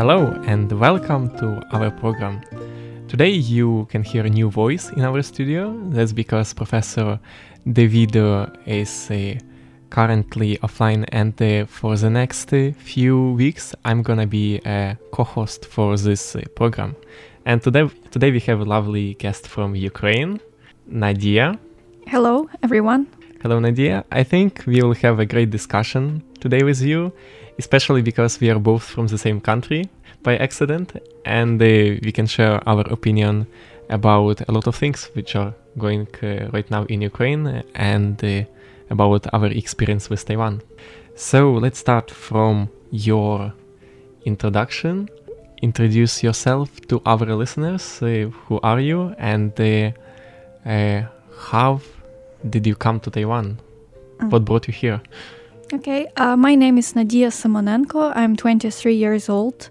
Hello 0.00 0.32
and 0.46 0.72
welcome 0.72 1.28
to 1.36 1.62
our 1.72 1.90
program. 1.90 2.40
Today 3.06 3.28
you 3.28 3.86
can 3.90 4.02
hear 4.02 4.24
a 4.24 4.30
new 4.30 4.48
voice 4.48 4.88
in 4.88 5.04
our 5.04 5.20
studio. 5.20 5.78
That's 5.90 6.14
because 6.14 6.54
Professor 6.54 7.20
Davido 7.66 8.50
is 8.66 9.10
uh, 9.10 9.38
currently 9.90 10.56
offline, 10.62 11.04
and 11.12 11.34
uh, 11.42 11.66
for 11.66 11.98
the 11.98 12.08
next 12.08 12.50
uh, 12.54 12.72
few 12.78 13.32
weeks, 13.32 13.74
I'm 13.84 14.02
gonna 14.02 14.26
be 14.26 14.62
a 14.64 14.96
co-host 15.12 15.66
for 15.66 15.98
this 15.98 16.34
uh, 16.34 16.44
program. 16.56 16.96
And 17.44 17.60
today, 17.60 17.86
today 18.10 18.30
we 18.30 18.40
have 18.40 18.60
a 18.60 18.64
lovely 18.64 19.16
guest 19.18 19.48
from 19.48 19.74
Ukraine, 19.74 20.40
Nadiia. 20.90 21.58
Hello, 22.06 22.48
everyone. 22.62 23.06
Hello, 23.42 23.60
Nadiia. 23.60 24.04
I 24.10 24.22
think 24.22 24.64
we 24.66 24.80
will 24.80 24.94
have 24.94 25.18
a 25.18 25.26
great 25.26 25.50
discussion 25.50 26.22
today 26.40 26.62
with 26.62 26.80
you, 26.80 27.12
especially 27.62 28.02
because 28.10 28.32
we 28.42 28.48
are 28.52 28.58
both 28.70 28.84
from 28.94 29.06
the 29.12 29.18
same 29.26 29.40
country 29.50 29.82
by 30.22 30.34
accident, 30.46 30.88
and 31.24 31.60
uh, 31.60 31.66
we 32.06 32.12
can 32.18 32.26
share 32.26 32.56
our 32.72 32.84
opinion 32.96 33.46
about 33.98 34.36
a 34.48 34.52
lot 34.56 34.66
of 34.66 34.74
things 34.82 35.10
which 35.16 35.36
are 35.40 35.52
going 35.84 36.06
uh, 36.22 36.48
right 36.54 36.68
now 36.70 36.82
in 36.92 36.98
Ukraine 37.12 37.44
and 37.74 38.16
uh, 38.24 38.44
about 38.94 39.22
our 39.36 39.48
experience 39.62 40.04
with 40.10 40.24
Taiwan. 40.28 40.54
So 41.16 41.38
let's 41.64 41.78
start 41.86 42.10
from 42.28 42.54
your 42.90 43.52
introduction. 44.24 44.94
Introduce 45.62 46.14
yourself 46.26 46.68
to 46.88 46.96
our 47.12 47.26
listeners. 47.42 47.84
Uh, 48.02 48.30
who 48.44 48.56
are 48.70 48.80
you, 48.90 49.14
and 49.18 49.52
uh, 49.60 49.92
uh, 50.68 51.02
how 51.50 51.80
did 52.52 52.66
you 52.70 52.76
come 52.84 52.98
to 53.04 53.10
Taiwan? 53.10 53.46
Mm. 54.18 54.30
What 54.30 54.42
brought 54.48 54.66
you 54.68 54.74
here? 54.84 55.00
Okay, 55.72 56.08
uh, 56.16 56.36
my 56.36 56.56
name 56.56 56.78
is 56.78 56.94
Nadiia 56.94 57.30
Simonenko. 57.30 58.12
I'm 58.16 58.34
23 58.34 58.92
years 58.92 59.28
old. 59.28 59.70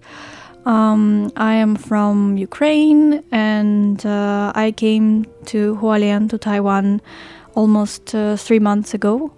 Um, 0.66 1.30
I 1.36 1.56
am 1.56 1.76
from 1.76 2.38
Ukraine 2.38 3.22
and 3.32 4.06
uh, 4.06 4.54
I 4.56 4.72
came 4.72 5.26
to 5.48 5.76
Hualien, 5.82 6.30
to 6.30 6.38
Taiwan, 6.38 7.02
almost 7.54 8.16
uh, 8.16 8.38
three 8.38 8.60
months 8.60 8.94
ago. 8.94 9.34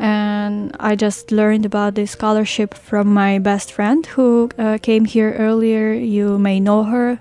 And 0.00 0.74
I 0.80 0.96
just 0.96 1.30
learned 1.30 1.64
about 1.64 1.94
this 1.94 2.10
scholarship 2.10 2.74
from 2.74 3.14
my 3.14 3.38
best 3.38 3.70
friend 3.72 4.04
who 4.04 4.50
uh, 4.58 4.78
came 4.82 5.04
here 5.04 5.32
earlier. 5.38 5.92
You 5.92 6.36
may 6.36 6.58
know 6.58 6.82
her. 6.82 7.20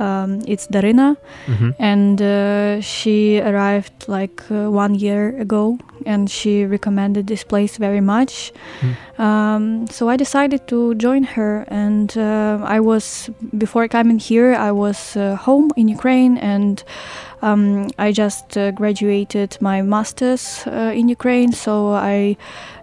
Um, 0.00 0.40
it's 0.52 0.66
Darina, 0.74 1.08
Mhm. 1.46 1.74
and 1.78 2.16
uh, 2.22 2.80
she 2.80 3.38
arrived 3.40 4.08
like 4.08 4.40
uh, 4.50 4.70
one 4.72 4.94
year 4.94 5.22
ago, 5.44 5.76
and 6.06 6.30
she 6.30 6.64
recommended 6.64 7.26
this 7.26 7.44
place 7.44 7.76
very 7.76 8.00
much. 8.00 8.52
Um, 9.18 9.86
so 9.90 10.08
I 10.08 10.16
decided 10.16 10.66
to 10.68 10.94
join 10.94 11.24
her, 11.36 11.64
and 11.68 12.08
uh, 12.16 12.64
I 12.76 12.80
was 12.80 13.28
before 13.58 13.88
coming 13.88 14.18
here, 14.18 14.54
I 14.54 14.72
was 14.72 15.16
uh, 15.16 15.36
home 15.36 15.68
in 15.76 15.88
Ukraine, 15.88 16.38
and 16.38 16.82
um, 17.42 17.88
I 17.98 18.12
just 18.12 18.56
uh, 18.56 18.70
graduated 18.70 19.58
my 19.60 19.82
master's 19.82 20.64
uh, 20.66 20.92
in 21.00 21.08
Ukraine, 21.08 21.52
so 21.52 21.72
I 21.92 22.36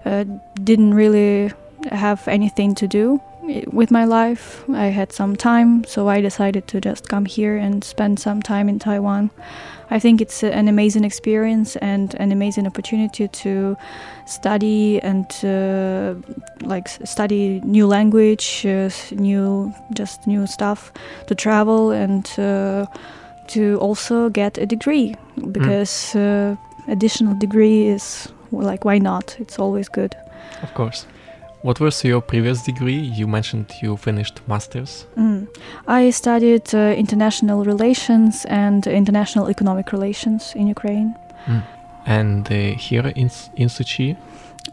uh, 0.06 0.24
didn't 0.64 0.94
really 0.94 1.52
have 1.92 2.28
anything 2.28 2.76
to 2.76 2.88
do 2.88 3.20
with 3.68 3.92
my 3.92 4.06
life. 4.06 4.64
I 4.70 4.88
had 4.88 5.12
some 5.12 5.36
time, 5.36 5.84
so 5.86 6.08
I 6.08 6.22
decided 6.22 6.68
to 6.68 6.82
just 6.82 7.08
come 7.08 7.26
here 7.26 7.58
and 7.58 7.84
spend 7.84 8.20
some 8.20 8.42
time 8.42 8.70
in 8.70 8.80
Taiwan. 8.80 9.30
I 9.90 10.00
think 10.00 10.20
it's 10.22 10.44
an 10.44 10.68
amazing 10.68 11.06
experience 11.06 11.78
and 11.78 12.14
an 12.16 12.32
amazing 12.32 12.68
opportunity 12.68 13.28
to 13.28 13.78
study 14.26 15.00
and 15.02 15.26
uh, 15.44 16.16
like 16.62 16.90
study 16.90 17.62
new 17.64 17.88
language, 17.88 18.66
uh, 18.66 18.90
new 19.12 19.74
just 19.94 20.28
new 20.28 20.46
stuff, 20.46 20.92
to 21.28 21.36
travel 21.36 21.92
and 21.92 22.28
uh, 22.38 22.86
to 23.48 23.78
also 23.80 24.30
get 24.30 24.58
a 24.58 24.66
degree 24.66 25.16
because 25.52 26.16
uh, 26.16 26.58
additional 26.90 27.34
degree 27.36 27.88
is 27.88 28.28
like 28.52 28.84
why 28.84 28.98
not? 28.98 29.38
It's 29.40 29.58
always 29.58 29.88
good. 29.88 30.16
Of 30.62 30.74
course. 30.74 31.06
What 31.68 31.82
was 31.82 32.02
your 32.06 32.22
previous 32.22 32.64
degree? 32.64 33.02
You 33.20 33.28
mentioned 33.28 33.66
you 33.82 33.98
finished 33.98 34.40
masters. 34.48 35.06
Mm. 35.18 35.50
I 35.86 36.12
studied 36.12 36.74
uh, 36.74 36.96
international 36.96 37.66
relations 37.66 38.46
and 38.46 38.88
international 38.88 39.50
economic 39.50 39.92
relations 39.92 40.54
in 40.56 40.68
Ukraine. 40.68 41.14
And 42.06 42.48
uh, 42.48 42.78
here 42.88 43.12
in, 43.22 43.30
in 43.62 43.68
Tzu 43.68 43.84
Chi, 43.84 44.16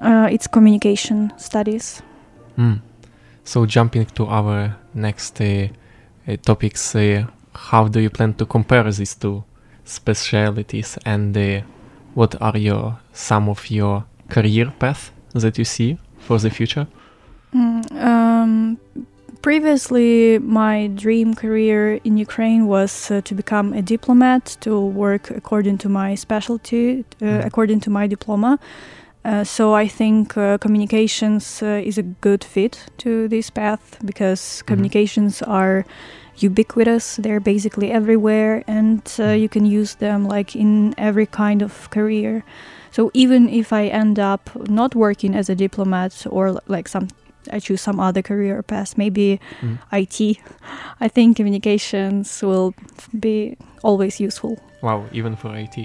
Uh, 0.01 0.29
it's 0.35 0.47
communication 0.47 1.33
studies. 1.37 2.01
Mm. 2.57 2.79
So 3.43 3.67
jumping 3.67 4.07
to 4.15 4.27
our 4.27 4.77
next 4.95 5.41
uh, 5.41 5.47
uh, 5.47 6.37
topics, 6.47 6.95
uh, 6.95 7.27
how 7.71 7.89
do 7.89 7.99
you 7.99 8.11
plan 8.11 8.35
to 8.35 8.47
compare 8.47 8.89
these 8.93 9.17
two 9.17 9.43
specialities, 9.85 10.97
and 11.05 11.37
uh, 11.37 11.63
what 12.15 12.41
are 12.41 12.59
your 12.69 12.99
some 13.13 13.51
of 13.51 13.61
your 13.69 14.05
career 14.29 14.73
path 14.79 15.11
that 15.33 15.59
you 15.59 15.65
see 15.65 15.99
for 16.25 16.39
the 16.39 16.51
future? 16.51 16.87
Mm, 17.55 18.03
um, 18.03 18.79
previously, 19.43 20.39
my 20.39 20.89
dream 20.89 21.35
career 21.35 22.01
in 22.05 22.17
Ukraine 22.17 22.67
was 22.67 23.11
uh, 23.11 23.21
to 23.23 23.35
become 23.35 23.73
a 23.73 23.83
diplomat, 23.83 24.57
to 24.61 24.81
work 24.81 25.31
according 25.31 25.79
to 25.79 25.89
my 25.89 26.15
specialty, 26.15 27.05
uh, 27.23 27.43
according 27.45 27.81
to 27.81 27.91
my 27.91 28.07
diploma. 28.07 28.59
Uh, 29.25 29.43
so 29.43 29.73
I 29.73 29.89
think 29.89 30.37
uh, 30.37 30.59
communications 30.59 31.63
uh, 31.63 31.81
is 31.83 31.97
a 31.97 32.03
good 32.03 32.45
fit 32.45 32.87
to 32.99 33.27
this 33.29 33.49
path 33.49 33.99
because 34.05 34.63
communications 34.63 35.41
are 35.43 35.87
ubiquitous. 36.37 37.17
They're 37.17 37.41
basically 37.41 37.91
everywhere, 37.91 38.65
and 38.67 39.03
uh, 39.19 39.29
you 39.29 39.49
can 39.49 39.65
use 39.65 39.95
them 39.95 40.27
like 40.27 40.55
in 40.55 40.95
every 40.99 41.27
kind 41.27 41.63
of 41.63 41.89
career. 41.91 42.45
So 42.95 43.11
even 43.13 43.49
if 43.49 43.73
I 43.73 43.87
end 43.87 44.21
up 44.21 44.51
not 44.69 44.95
working 44.95 45.35
as 45.35 45.49
a 45.51 45.57
diplomat 45.57 46.27
or 46.31 46.61
like 46.69 46.87
some 46.87 47.09
I 47.51 47.59
choose 47.59 47.81
some 47.81 47.99
other 47.99 48.23
career 48.23 48.63
path, 48.63 48.97
maybe 48.97 49.41
mm. 49.61 49.79
IT. 49.93 50.39
I 51.01 51.09
think 51.09 51.37
communications 51.37 52.41
will 52.41 52.73
be 53.19 53.57
always 53.83 54.21
useful. 54.21 54.59
Wow, 54.81 55.07
even 55.13 55.35
for 55.35 55.55
IT. 55.57 55.77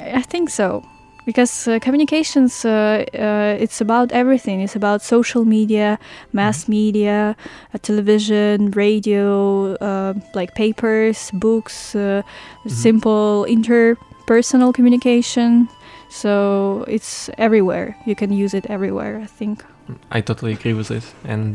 I 0.00 0.22
think 0.22 0.48
so 0.48 0.82
because 1.26 1.68
uh, 1.68 1.78
communications 1.80 2.64
uh, 2.64 3.04
uh, 3.12 3.54
it's 3.60 3.82
about 3.82 4.10
everything 4.12 4.62
it's 4.62 4.74
about 4.74 5.02
social 5.02 5.44
media 5.44 5.98
mass 6.32 6.62
mm-hmm. 6.62 6.72
media 6.72 7.36
uh, 7.74 7.78
television 7.82 8.70
radio 8.70 9.74
uh, 9.74 10.14
like 10.32 10.54
papers 10.54 11.30
books 11.34 11.94
uh, 11.94 11.98
mm-hmm. 11.98 12.68
simple 12.70 13.44
interpersonal 13.46 14.72
communication 14.72 15.68
so 16.10 16.84
it's 16.88 17.30
everywhere 17.38 17.96
you 18.06 18.14
can 18.14 18.32
use 18.32 18.54
it 18.54 18.66
everywhere 18.66 19.18
i 19.18 19.26
think 19.26 19.64
i 20.10 20.20
totally 20.20 20.52
agree 20.52 20.72
with 20.74 20.90
it 20.90 21.04
and 21.24 21.54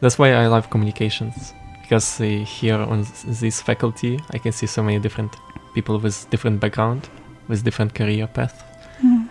that's 0.00 0.18
why 0.18 0.32
i 0.32 0.46
love 0.46 0.70
communications 0.70 1.54
because 1.82 2.18
here 2.18 2.76
on 2.76 3.04
this 3.26 3.60
faculty 3.60 4.18
i 4.30 4.38
can 4.38 4.52
see 4.52 4.66
so 4.66 4.82
many 4.82 4.98
different 4.98 5.34
people 5.74 5.98
with 5.98 6.28
different 6.30 6.60
background 6.60 7.08
with 7.48 7.64
different 7.64 7.94
career 7.94 8.26
path 8.26 8.64
Mm, 9.02 9.28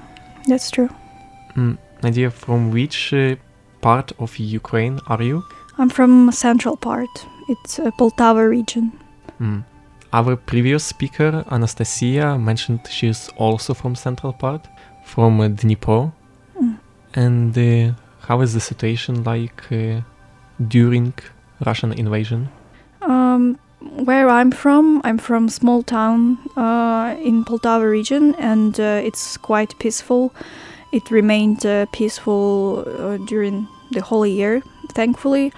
that's 0.47 0.71
true. 0.71 0.89
Mm, 1.56 1.77
Nadiia, 2.01 2.31
from 2.31 2.71
which 2.71 3.13
uh, 3.13 3.35
part 3.81 4.11
of 4.19 4.38
Ukraine 4.38 5.00
are 5.07 5.21
you? 5.21 5.44
I'm 5.77 5.89
from 5.89 6.31
central 6.31 6.75
part. 6.77 7.09
It's 7.47 7.79
uh, 7.79 7.91
Poltava 8.00 8.50
region. 8.50 8.91
Mm. 9.39 9.63
Our 10.11 10.35
previous 10.35 10.83
speaker, 10.83 11.45
Anastasia, 11.51 12.38
mentioned 12.38 12.81
she's 12.89 13.29
also 13.38 13.75
from 13.75 13.95
central 13.95 14.33
part, 14.33 14.67
from 15.03 15.39
uh, 15.39 15.50
Dnipro. 15.50 16.11
Mm. 16.59 16.77
And 17.13 17.57
uh, 17.57 17.94
how 18.21 18.41
is 18.41 18.53
the 18.56 18.59
situation 18.59 19.23
like 19.23 19.71
uh, 19.71 20.01
during 20.67 21.13
Russian 21.63 21.94
invasion? 21.94 22.50
Um, 23.01 23.59
where 23.79 24.29
I'm 24.29 24.51
from, 24.51 25.01
I'm 25.03 25.19
from 25.19 25.47
small 25.47 25.83
town 25.83 26.39
uh, 26.57 27.15
in 27.21 27.45
Poltava 27.45 27.89
region, 27.89 28.33
and 28.35 28.79
uh, 28.79 29.01
it's 29.03 29.38
quite 29.38 29.77
peaceful. 29.77 30.33
It 30.91 31.11
remained 31.11 31.65
uh, 31.65 31.85
peaceful 31.91 32.83
uh, 32.88 33.17
during 33.27 33.67
the 33.91 34.01
whole 34.01 34.25
year, 34.25 34.63
thankfully. 34.94 35.53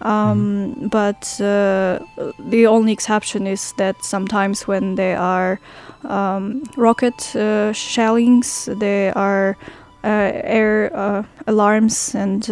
Um, 0.00 0.74
mm. 0.74 0.90
But 0.90 1.40
uh, 1.40 1.98
the 2.38 2.66
only 2.66 2.92
exception 2.92 3.46
is 3.46 3.72
that 3.78 4.04
sometimes 4.04 4.68
when 4.68 4.94
there 4.94 5.18
are 5.18 5.60
um, 6.04 6.62
rocket 6.76 7.34
uh, 7.36 7.72
shellings, 7.72 8.68
there 8.78 9.16
are 9.16 9.56
air 10.04 11.24
alarms, 11.46 12.14
and 12.14 12.48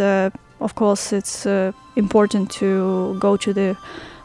of 0.60 0.74
course, 0.74 1.12
it's 1.12 1.46
important 1.96 2.50
to 2.50 3.16
go 3.18 3.36
to 3.36 3.52
the 3.52 3.76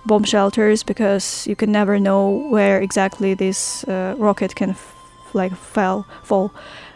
bomb 0.06 0.24
shelters 0.24 0.84
because 0.84 1.48
you 1.48 1.56
can 1.56 1.72
never 1.72 2.00
know 2.00 2.48
where 2.50 2.82
exactly 2.82 3.34
this 3.34 3.84
uh, 3.86 4.16
rocket 4.18 4.56
can 4.56 4.72
f- 4.72 4.96
like 5.34 5.56
fell 5.56 6.06
fall 6.24 6.52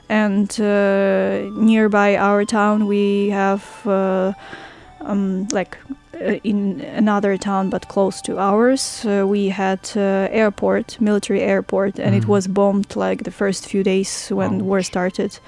and 0.09 0.59
uh, 0.59 1.41
nearby 1.55 2.15
our 2.17 2.45
town 2.45 2.87
we 2.87 3.29
have 3.29 3.63
uh, 3.85 4.33
um, 5.01 5.47
like 5.51 5.77
uh, 5.91 5.93
in 6.43 6.81
another 6.81 7.37
town 7.37 7.69
but 7.69 7.87
close 7.87 8.21
to 8.21 8.37
ours 8.37 9.05
uh, 9.05 9.25
we 9.27 9.49
had 9.49 9.79
uh, 9.95 10.27
airport 10.31 10.99
military 11.01 11.41
airport 11.41 11.99
and 11.99 12.13
mm. 12.13 12.17
it 12.17 12.27
was 12.27 12.47
bombed 12.47 12.95
like 12.95 13.23
the 13.23 13.31
first 13.31 13.67
few 13.67 13.83
days 13.83 14.29
when 14.29 14.61
oh. 14.61 14.63
war 14.63 14.81
started 14.81 15.39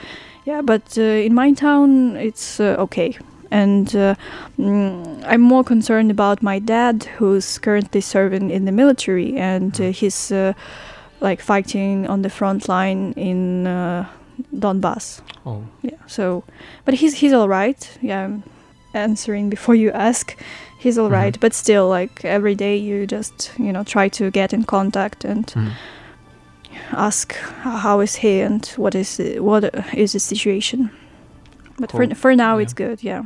yeah 0.46 0.62
but 0.62 0.98
in 0.98 1.34
my 1.34 1.54
town 1.54 2.16
it's 2.18 2.60
okay 2.60 3.18
and 3.52 3.96
uh, 3.96 4.16
mm, 4.58 5.24
I'm 5.25 5.42
more 5.42 5.64
concerned 5.64 6.12
about 6.12 6.42
my 6.42 6.60
dad, 6.60 7.06
who's 7.18 7.58
currently 7.58 8.02
serving 8.02 8.50
in 8.52 8.66
the 8.66 8.72
military, 8.72 9.38
and 9.38 9.74
uh, 9.75 9.84
mm-hmm. 9.84 9.92
he's 9.92 10.31
uh, 10.31 10.54
like 11.19 11.42
fighting 11.42 12.08
on 12.08 12.22
the 12.22 12.30
front 12.30 12.68
line 12.68 13.14
in 13.14 13.68
uh, 13.68 14.08
Donbass. 14.56 15.22
Oh, 15.46 15.64
yeah. 15.81 15.98
So, 16.08 16.44
but 16.86 16.96
he's 16.96 17.16
he's 17.16 17.34
all 17.34 17.50
right. 17.50 17.98
Yeah, 18.02 18.38
answering 18.94 19.50
before 19.50 19.75
you 19.75 19.92
ask. 19.92 20.36
He's 20.80 20.98
all 20.98 21.10
right, 21.10 21.34
mm-hmm. 21.34 21.42
but 21.42 21.54
still, 21.54 21.89
like 21.89 22.24
every 22.24 22.56
day, 22.56 22.78
you 22.78 23.07
just 23.07 23.51
you 23.57 23.72
know 23.74 23.84
try 23.84 24.10
to 24.10 24.31
get 24.31 24.54
in 24.54 24.63
contact 24.63 25.25
and. 25.25 25.48
Mm. 25.48 25.72
Ask 26.92 27.34
how 27.63 28.00
is 28.00 28.16
he 28.16 28.39
and 28.39 28.66
what 28.78 28.95
is 28.95 29.18
the, 29.18 29.39
what 29.39 29.63
is 29.94 30.13
the 30.13 30.19
situation, 30.19 30.89
but 31.78 31.89
cool. 31.89 32.07
for 32.07 32.16
for 32.16 32.36
now 32.36 32.57
yeah. 32.57 32.63
it's 32.63 32.74
good. 32.74 33.04
Yeah 33.04 33.24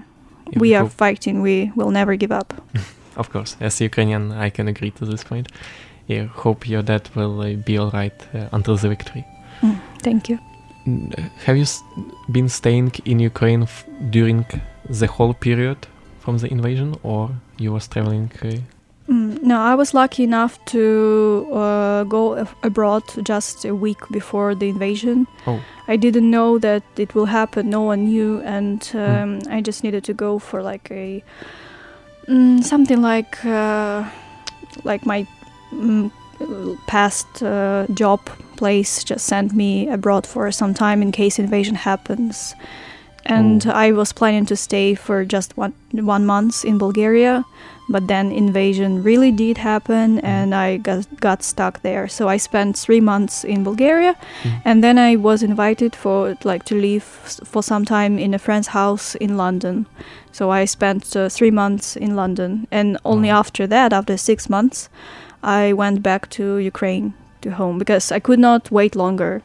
we 0.56 0.76
are 0.76 0.90
fighting. 0.90 1.42
We 1.42 1.72
will 1.76 1.92
never 1.92 2.16
give 2.16 2.32
up. 2.32 2.54
of 3.16 3.30
course, 3.32 3.56
as 3.60 3.80
a 3.82 3.86
Ukrainian, 3.86 4.32
I 4.32 4.50
can 4.50 4.68
agree 4.68 4.92
to 4.92 5.06
this 5.06 5.24
point. 5.24 5.48
I 6.10 6.30
hope 6.34 6.68
your 6.68 6.82
dad 6.82 7.10
will 7.16 7.42
uh, 7.42 7.56
be 7.56 7.78
all 7.78 7.92
right 7.92 8.14
uh, 8.34 8.50
until 8.52 8.76
the 8.76 8.90
victory. 8.90 9.26
Mm, 9.62 9.80
thank 10.02 10.30
you. 10.30 10.40
Have 11.46 11.58
you 11.58 11.66
been 12.32 12.50
staying 12.50 12.92
in 13.06 13.20
Ukraine 13.20 13.68
during 14.10 14.46
the 15.00 15.08
whole 15.08 15.34
period 15.34 15.88
from 16.20 16.38
the 16.38 16.48
invasion, 16.48 16.96
or 17.04 17.32
you 17.58 17.72
was 17.74 17.88
traveling? 17.88 18.32
Uh, 18.44 18.58
Mm, 19.12 19.42
no, 19.42 19.60
I 19.60 19.76
was 19.76 19.94
lucky 19.94 20.24
enough 20.24 20.64
to 20.66 21.48
uh, 21.52 22.04
go 22.04 22.48
abroad 22.64 23.04
just 23.24 23.66
a 23.66 23.76
week 23.76 24.00
before 24.10 24.56
the 24.56 24.70
invasion. 24.70 25.28
Oh. 25.48 25.60
I 25.88 25.98
didn't 25.98 26.30
know 26.30 26.60
that 26.60 26.84
it 26.96 27.14
will 27.14 27.26
happen. 27.26 27.70
No 27.70 27.82
one 27.82 28.06
knew, 28.06 28.42
and 28.46 28.80
mm. 28.80 28.96
um, 28.96 29.40
mm. 29.40 29.52
I 29.52 29.60
just 29.62 29.84
needed 29.84 30.04
to 30.06 30.14
go 30.14 30.40
for 30.40 30.62
like 30.62 30.90
a 30.92 31.24
mm, 32.28 32.64
something 32.64 33.02
like 33.02 33.44
uh, 33.44 34.08
like 34.84 35.06
my 35.06 35.28
past 36.88 37.44
uh, 37.44 37.88
job 37.94 38.22
place 38.56 39.04
just 39.04 39.26
sent 39.26 39.54
me 39.54 39.90
abroad 39.90 40.28
for 40.28 40.52
some 40.52 40.74
time 40.74 41.02
in 41.02 41.12
case 41.12 41.40
invasion 41.40 41.76
happens. 41.76 42.56
And 43.26 43.66
oh. 43.68 43.72
I 43.72 43.92
was 43.92 44.14
planning 44.14 44.46
to 44.48 44.56
stay 44.56 44.96
for 44.96 45.26
just 45.26 45.58
one 45.58 45.74
one 45.92 46.26
month 46.26 46.66
in 46.66 46.78
Bulgaria 46.78 47.46
but 47.92 48.08
then 48.08 48.32
invasion 48.32 49.04
really 49.04 49.32
did 49.32 49.58
happen 49.58 50.18
mm. 50.18 50.24
and 50.24 50.56
i 50.56 50.78
got, 50.78 51.06
got 51.20 51.44
stuck 51.44 51.82
there 51.82 52.08
so 52.08 52.28
i 52.28 52.38
spent 52.38 52.78
three 52.78 53.02
months 53.02 53.44
in 53.44 53.64
bulgaria 53.64 54.16
mm. 54.44 54.62
and 54.66 54.84
then 54.84 54.98
i 54.98 55.16
was 55.16 55.44
invited 55.44 55.96
for 55.96 56.36
like 56.44 56.64
to 56.64 56.76
live 56.76 57.04
for 57.04 57.62
some 57.62 57.86
time 57.86 58.18
in 58.18 58.34
a 58.34 58.40
friend's 58.40 58.68
house 58.68 59.16
in 59.16 59.38
london 59.38 59.86
so 60.32 60.50
i 60.50 60.66
spent 60.66 61.16
uh, 61.16 61.28
three 61.30 61.52
months 61.52 61.96
in 61.96 62.16
london 62.16 62.68
and 62.72 62.98
only 63.04 63.30
oh. 63.30 63.36
after 63.36 63.68
that 63.68 63.92
after 63.94 64.18
six 64.18 64.50
months 64.50 64.90
i 65.44 65.74
went 65.74 66.02
back 66.02 66.30
to 66.30 66.58
ukraine 66.58 67.14
to 67.42 67.52
home 67.52 67.78
because 67.78 68.12
i 68.12 68.20
could 68.20 68.40
not 68.40 68.72
wait 68.72 68.96
longer 68.96 69.42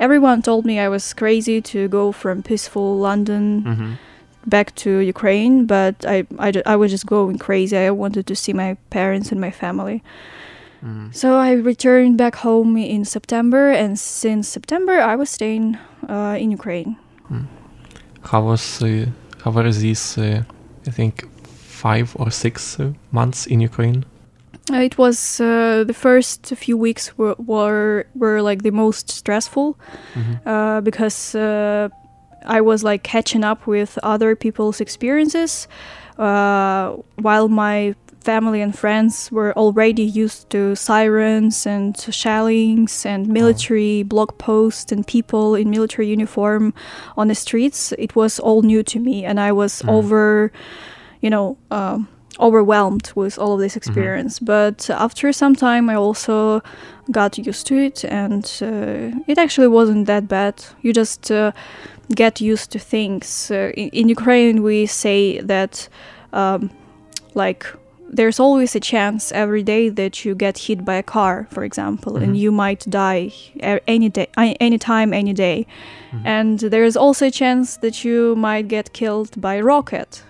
everyone 0.00 0.42
told 0.42 0.64
me 0.64 0.78
i 0.78 0.88
was 0.88 1.14
crazy 1.14 1.60
to 1.60 1.86
go 1.88 2.10
from 2.12 2.42
peaceful 2.42 2.98
london 2.98 3.62
mm-hmm 3.62 3.92
back 4.46 4.74
to 4.74 4.98
Ukraine, 4.98 5.66
but 5.66 6.04
I, 6.06 6.26
I, 6.38 6.52
I 6.66 6.76
was 6.76 6.90
just 6.90 7.06
going 7.06 7.38
crazy. 7.38 7.76
I 7.76 7.90
wanted 7.90 8.26
to 8.26 8.36
see 8.36 8.52
my 8.52 8.76
parents 8.90 9.30
and 9.32 9.40
my 9.40 9.50
family. 9.50 10.02
Mm. 10.84 11.14
So 11.14 11.36
I 11.36 11.52
returned 11.52 12.16
back 12.16 12.36
home 12.36 12.76
in 12.76 13.04
September, 13.04 13.70
and 13.70 13.98
since 13.98 14.48
September, 14.48 15.00
I 15.00 15.16
was 15.16 15.28
staying 15.28 15.78
uh, 16.08 16.36
in 16.38 16.50
Ukraine. 16.50 16.96
Mm. 17.30 17.46
How 18.22 18.42
was 18.42 18.82
uh, 18.82 19.06
how 19.44 19.50
were 19.50 19.70
these? 19.70 20.16
Uh, 20.16 20.42
I 20.86 20.90
think 20.90 21.28
five 21.44 22.16
or 22.16 22.30
six 22.30 22.80
uh, 22.80 22.92
months 23.12 23.46
in 23.46 23.60
Ukraine. 23.60 24.04
Uh, 24.72 24.76
it 24.76 24.98
was 24.98 25.40
uh, 25.40 25.84
the 25.86 25.94
first 25.94 26.46
few 26.46 26.76
weeks 26.76 27.16
were 27.16 27.34
were, 27.38 28.06
were 28.14 28.42
like 28.42 28.62
the 28.62 28.70
most 28.70 29.10
stressful 29.10 29.78
mm-hmm. 30.14 30.84
because 30.84 31.34
I 32.44 32.60
was 32.60 32.82
like 32.84 33.02
catching 33.02 33.44
up 33.44 33.66
with 33.66 33.98
other 34.02 34.34
people's 34.36 34.80
experiences, 34.80 35.68
uh, 36.18 36.96
while 37.16 37.48
my 37.48 37.94
family 38.20 38.60
and 38.60 38.78
friends 38.78 39.32
were 39.32 39.56
already 39.56 40.02
used 40.02 40.50
to 40.50 40.76
sirens 40.76 41.66
and 41.66 41.98
shellings 41.98 43.06
and 43.06 43.26
military 43.28 44.02
blog 44.02 44.36
posts 44.36 44.92
and 44.92 45.06
people 45.06 45.54
in 45.54 45.70
military 45.70 46.08
uniform 46.08 46.74
on 47.16 47.28
the 47.28 47.34
streets. 47.34 47.92
It 47.98 48.14
was 48.14 48.38
all 48.38 48.62
new 48.62 48.82
to 48.84 48.98
me, 48.98 49.24
and 49.24 49.40
I 49.40 49.52
was 49.52 49.82
mm. 49.82 49.90
over, 49.90 50.52
you 51.20 51.30
know. 51.30 51.56
Um, 51.70 52.08
overwhelmed 52.38 53.12
with 53.14 53.38
all 53.38 53.54
of 53.54 53.60
this 53.60 53.72
mm-hmm. 53.72 53.78
experience 53.78 54.38
mm-hmm. 54.38 54.46
but 54.46 54.90
after 54.90 55.32
some 55.32 55.54
time 55.54 55.90
i 55.90 55.94
also 55.94 56.62
got 57.10 57.36
used 57.38 57.66
to 57.66 57.76
it 57.76 58.04
and 58.04 58.44
uh, 58.62 59.10
it 59.26 59.36
actually 59.36 59.68
wasn't 59.68 60.06
that 60.06 60.28
bad 60.28 60.54
you 60.82 60.92
just 60.92 61.30
uh, 61.30 61.50
get 62.14 62.40
used 62.40 62.70
to 62.72 62.78
things. 62.78 63.50
Uh, 63.50 63.72
in, 63.76 63.88
in, 63.90 64.08
Ukraine, 64.08 64.62
we 64.62 64.86
say 64.86 65.40
that, 65.40 65.88
um, 66.32 66.70
like, 67.34 67.66
there's 68.12 68.40
always 68.40 68.74
a 68.74 68.80
chance 68.80 69.30
every 69.30 69.62
day 69.62 69.88
that 69.88 70.24
you 70.24 70.34
get 70.34 70.58
hit 70.58 70.84
by 70.84 70.96
a 70.96 71.02
car, 71.02 71.46
for 71.50 71.62
example, 71.62 72.14
mm-hmm. 72.14 72.24
and 72.24 72.36
you 72.36 72.50
might 72.50 72.84
die 72.90 73.32
any 73.86 74.08
day, 74.08 74.26
any 74.36 74.78
time, 74.78 75.14
any 75.14 75.32
day. 75.32 75.66
Mm-hmm. 76.10 76.26
And 76.26 76.58
there's 76.58 76.96
also 76.96 77.26
a 77.26 77.30
chance 77.30 77.76
that 77.78 78.04
you 78.04 78.34
might 78.34 78.66
get 78.66 78.92
killed 78.92 79.40
by 79.40 79.54
a 79.54 79.62
rocket. 79.62 80.24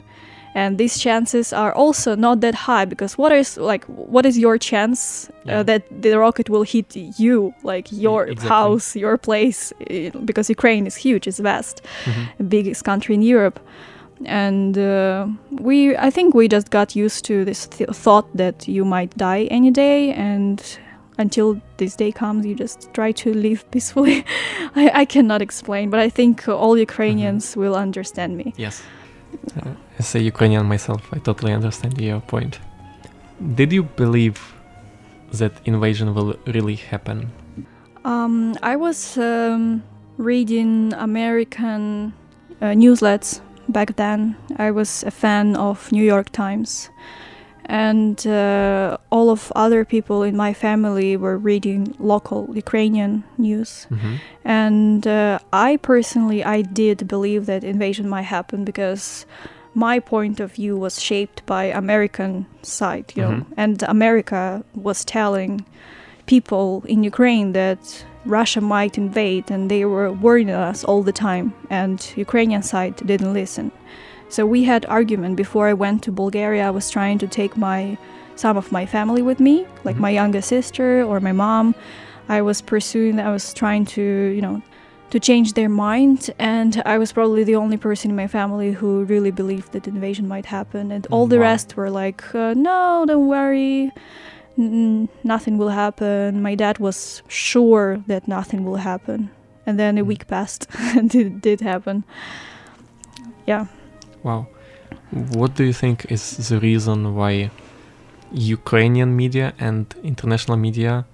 And 0.54 0.78
these 0.78 0.98
chances 0.98 1.52
are 1.52 1.72
also 1.72 2.16
not 2.16 2.40
that 2.40 2.54
high 2.54 2.84
because 2.84 3.16
what 3.18 3.32
is 3.32 3.56
like 3.56 3.84
what 3.86 4.26
is 4.26 4.36
your 4.36 4.58
chance 4.58 5.30
Yeah. 5.44 5.60
uh, 5.60 5.62
that 5.64 5.82
the 6.02 6.18
rocket 6.18 6.48
will 6.50 6.64
hit 6.64 6.96
you 6.96 7.52
like 7.62 7.86
your 7.92 8.26
exactly. 8.26 8.48
house 8.48 8.96
your 9.00 9.16
place 9.18 9.72
because 10.24 10.50
ukraine 10.50 10.86
is 10.86 10.96
huge 10.96 11.24
it's 11.30 11.38
vast 11.40 11.76
Mhm. 12.06 12.48
biggest 12.48 12.82
country 12.84 13.14
in 13.14 13.22
europe 13.22 13.58
and 14.26 14.76
uh, 14.76 15.26
we 15.50 15.96
i 15.96 16.10
think 16.10 16.34
we 16.34 16.46
just 16.48 16.70
got 16.70 16.94
used 16.96 17.24
to 17.24 17.44
this 17.44 17.66
th- 17.66 17.90
thought 18.04 18.26
that 18.36 18.68
you 18.68 18.84
might 18.84 19.16
die 19.16 19.44
any 19.50 19.70
day 19.70 20.12
and 20.12 20.78
until 21.18 21.60
this 21.78 21.96
day 21.96 22.12
comes 22.12 22.44
you 22.46 22.54
just 22.54 22.88
try 22.92 23.12
to 23.12 23.32
live 23.32 23.64
peacefully 23.72 24.24
I, 24.76 24.90
I 25.02 25.04
cannot 25.04 25.40
explain 25.42 25.90
but 25.90 26.00
i 26.00 26.10
think 26.10 26.48
all 26.48 26.76
ukrainians 26.78 27.56
will 27.56 27.74
understand 27.76 28.36
me 28.36 28.52
Yes. 28.56 28.82
As 29.98 30.14
a 30.14 30.20
Ukrainian 30.20 30.66
myself, 30.66 31.02
I 31.12 31.18
totally 31.18 31.52
understand 31.52 32.00
your 32.00 32.20
point. 32.20 32.58
Did 33.54 33.72
you 33.72 33.82
believe 33.82 34.38
that 35.32 35.52
invasion 35.64 36.14
will 36.14 36.36
really 36.46 36.76
happen? 36.76 37.30
Um, 38.04 38.56
I 38.62 38.76
was 38.76 39.18
um, 39.18 39.82
reading 40.16 40.92
American 40.94 42.12
uh, 42.60 42.66
newsletters 42.66 43.40
back 43.68 43.96
then. 43.96 44.36
I 44.56 44.70
was 44.70 45.04
a 45.04 45.10
fan 45.10 45.56
of 45.56 45.92
New 45.92 46.04
York 46.04 46.30
Times, 46.30 46.90
and 47.66 48.26
uh, 48.26 48.96
all 49.10 49.30
of 49.30 49.52
other 49.54 49.84
people 49.84 50.22
in 50.22 50.36
my 50.36 50.52
family 50.52 51.16
were 51.16 51.38
reading 51.38 51.94
local 51.98 52.48
Ukrainian 52.54 53.24
news. 53.38 53.86
Mhm. 53.90 54.12
And 54.44 55.06
uh, 55.06 55.38
I 55.52 55.76
personally, 55.92 56.40
I 56.44 56.62
did 56.62 57.06
believe 57.08 57.46
that 57.46 57.62
invasion 57.64 58.08
might 58.08 58.28
happen 58.36 58.64
because 58.64 59.26
my 59.74 60.00
point 60.00 60.40
of 60.40 60.48
view 60.52 60.76
was 60.76 61.00
shaped 61.00 61.38
by 61.46 61.64
American 61.66 62.46
side, 62.62 63.06
you 63.14 63.22
know, 63.22 63.34
Mhm. 63.36 63.44
and 63.56 63.82
America 63.96 64.42
was 64.74 65.04
telling 65.04 65.52
people 66.26 66.82
in 66.86 67.04
Ukraine 67.04 67.52
that 67.52 68.04
Russia 68.26 68.60
might 68.60 68.98
invade, 68.98 69.46
and 69.54 69.70
they 69.70 69.84
were 69.84 70.10
warning 70.12 70.50
us 70.50 70.84
all 70.84 71.02
the 71.02 71.12
time, 71.28 71.46
and 71.70 71.98
Ukrainian 72.16 72.62
side 72.62 72.94
didn't 73.10 73.32
listen. 73.32 73.70
So 74.30 74.46
we 74.46 74.62
had 74.62 74.86
argument 74.86 75.34
before 75.36 75.66
I 75.66 75.74
went 75.74 76.04
to 76.04 76.12
Bulgaria. 76.12 76.68
I 76.68 76.70
was 76.70 76.88
trying 76.88 77.18
to 77.18 77.26
take 77.26 77.56
my 77.56 77.98
some 78.36 78.56
of 78.56 78.72
my 78.72 78.86
family 78.86 79.22
with 79.22 79.40
me, 79.40 79.66
like 79.84 79.96
my 79.96 80.08
younger 80.08 80.40
sister 80.40 81.02
or 81.02 81.20
my 81.20 81.32
mom. 81.32 81.74
I 82.28 82.40
was 82.40 82.62
pursuing. 82.62 83.18
I 83.18 83.32
was 83.32 83.52
trying 83.52 83.84
to, 83.96 84.02
you 84.36 84.40
know, 84.40 84.62
to 85.10 85.18
change 85.18 85.54
their 85.54 85.68
mind, 85.68 86.30
and 86.38 86.80
I 86.86 86.96
was 86.96 87.12
probably 87.12 87.42
the 87.42 87.56
only 87.56 87.76
person 87.76 88.10
in 88.10 88.16
my 88.16 88.28
family 88.28 88.70
who 88.70 89.04
really 89.04 89.32
believed 89.32 89.72
that 89.72 89.88
invasion 89.88 90.28
might 90.28 90.46
happen, 90.46 90.92
and 90.92 91.06
all 91.10 91.26
the 91.26 91.40
rest 91.40 91.76
were 91.76 91.90
like, 91.90 92.22
uh, 92.34 92.54
"No, 92.54 93.04
don't 93.06 93.26
worry." 93.26 93.90
N- 94.56 95.08
nothing 95.24 95.58
will 95.58 95.70
happen. 95.70 96.40
My 96.40 96.54
dad 96.54 96.78
was 96.78 97.22
sure 97.28 98.02
that 98.06 98.28
nothing 98.28 98.64
will 98.64 98.76
happen. 98.76 99.30
And 99.66 99.78
then 99.78 99.98
a 99.98 100.04
week 100.04 100.26
passed 100.26 100.66
and 100.96 101.12
it 101.14 101.40
did 101.40 101.60
happen. 101.60 102.04
Yeah. 103.46 103.66
Wow. 104.22 104.46
What 105.10 105.54
do 105.54 105.64
you 105.64 105.72
think 105.72 106.10
is 106.10 106.48
the 106.48 106.58
reason 106.60 107.14
why 107.14 107.50
Ukrainian 108.32 109.16
media 109.16 109.54
and 109.58 109.92
international 110.02 110.56
media 110.56 111.04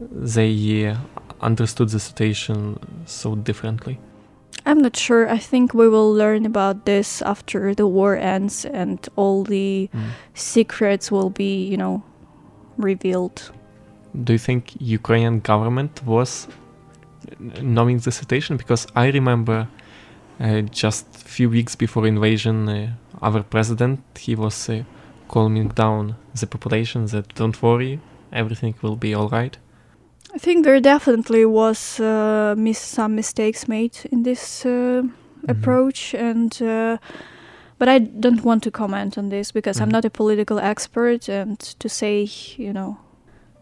they 0.00 0.96
understood 1.40 1.88
the 1.90 2.00
situation 2.00 2.78
so 3.06 3.34
differently? 3.34 3.98
I'm 4.66 4.80
not 4.82 4.96
sure. 4.96 5.28
I 5.28 5.38
think 5.38 5.74
we 5.74 5.88
will 5.88 6.12
learn 6.12 6.44
about 6.44 6.86
this 6.86 7.22
after 7.22 7.74
the 7.74 7.86
war 7.86 8.16
ends 8.16 8.64
and 8.64 8.98
all 9.16 9.44
the 9.44 9.88
Mm. 9.94 10.10
secrets 10.34 11.10
will 11.12 11.30
be, 11.30 11.64
you 11.72 11.76
know, 11.76 12.02
revealed. 12.76 13.50
Do 14.24 14.32
you 14.32 14.38
think 14.38 14.62
Ukrainian 14.80 15.40
government 15.40 16.02
was 16.04 16.48
knowing 17.62 17.98
the 17.98 18.10
situation? 18.10 18.56
Because 18.56 18.86
I 18.94 19.06
remember 19.18 19.68
uh, 20.40 20.62
just 20.70 21.06
few 21.28 21.50
weeks 21.50 21.76
before 21.76 22.06
invasion, 22.08 22.68
uh, 22.68 22.88
our 23.22 23.42
president 23.42 24.00
he 24.18 24.34
was 24.34 24.68
uh, 24.68 24.82
calming 25.28 25.68
down 25.68 26.14
the 26.40 26.46
population 26.46 27.06
that 27.06 27.34
don't 27.34 27.62
worry, 27.62 27.98
everything 28.32 28.74
will 28.82 28.96
be 28.96 29.14
all 29.14 29.28
right. 29.28 29.58
I 30.34 30.38
think 30.38 30.64
there 30.64 30.80
definitely 30.80 31.44
was 31.46 31.98
uh, 32.00 32.54
mis- 32.58 32.78
some 32.94 33.14
mistakes 33.14 33.68
made 33.68 33.96
in 34.12 34.22
this 34.22 34.66
uh, 34.66 35.02
approach, 35.48 36.14
and 36.14 36.60
uh, 36.62 36.98
but 37.78 37.88
I 37.88 37.98
don't 38.00 38.44
want 38.44 38.62
to 38.64 38.70
comment 38.70 39.16
on 39.18 39.28
this 39.30 39.52
because 39.52 39.80
I'm 39.80 39.88
Mhm. 39.88 39.92
not 39.92 40.04
a 40.04 40.10
political 40.10 40.58
expert, 40.58 41.28
and 41.28 41.58
to 41.78 41.88
say 41.88 42.28
you 42.58 42.72
know 42.72 42.96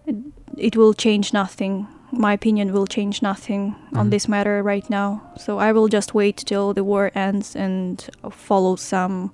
it, 0.06 0.16
it 0.56 0.76
will 0.76 0.94
change 0.94 1.32
nothing. 1.32 1.86
My 2.16 2.32
opinion 2.32 2.72
will 2.72 2.86
change 2.86 3.22
nothing 3.22 3.74
on 3.94 4.06
Mhm. 4.06 4.10
this 4.10 4.28
matter 4.28 4.62
right 4.62 4.88
now. 4.90 5.20
So 5.36 5.58
I 5.58 5.72
will 5.72 5.88
just 5.88 6.14
wait 6.14 6.36
till 6.46 6.72
the 6.74 6.84
war 6.84 7.10
ends 7.14 7.56
and 7.56 8.02
follow 8.30 8.76
some 8.76 9.30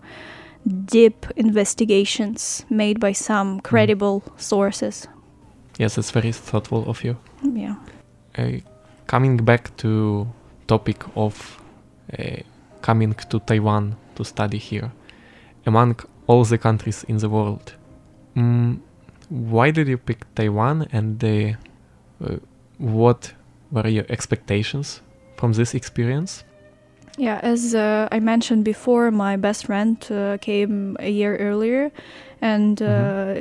deep 0.67 1.27
investigations 1.37 2.65
made 2.69 2.99
by 3.01 3.13
some 3.13 3.61
credible 3.61 4.23
sources. 4.37 5.09
Yes, 5.79 5.99
it's 5.99 6.11
very 6.11 6.33
thoughtful 6.33 6.85
of 6.89 7.05
you. 7.05 7.17
Yeah. 7.43 7.75
Uh, 8.39 8.61
coming 9.07 9.37
back 9.45 9.77
to 9.77 10.27
topic 10.67 11.05
of 11.17 11.59
uh, 12.19 12.43
coming 12.83 13.15
to 13.31 13.39
Taiwan 13.41 13.97
to 14.15 14.25
study 14.25 14.59
here, 14.59 14.91
among 15.67 15.97
all 16.27 16.45
the 16.45 16.59
countries 16.59 17.05
in 17.09 17.19
the 17.19 17.29
world, 17.29 17.75
mm, 18.37 18.79
why 19.29 19.71
did 19.71 19.89
you 19.89 19.97
pick 19.99 20.19
Taiwan 20.35 20.87
and 20.93 21.19
the 21.21 21.55
uh, 22.25 22.37
what 22.81 23.33
were 23.71 23.87
your 23.87 24.07
expectations 24.09 25.03
from 25.37 25.53
this 25.53 25.75
experience? 25.75 26.45
Yeah, 27.19 27.39
as 27.43 27.75
uh, 27.75 28.09
I 28.11 28.19
mentioned 28.19 28.65
before, 28.65 29.11
my 29.11 29.37
best 29.37 29.67
friend 29.67 29.97
uh, 30.11 30.39
came 30.41 30.97
a 31.01 31.11
year 31.11 31.37
earlier, 31.37 31.93
and 32.41 32.81
uh, 32.81 33.35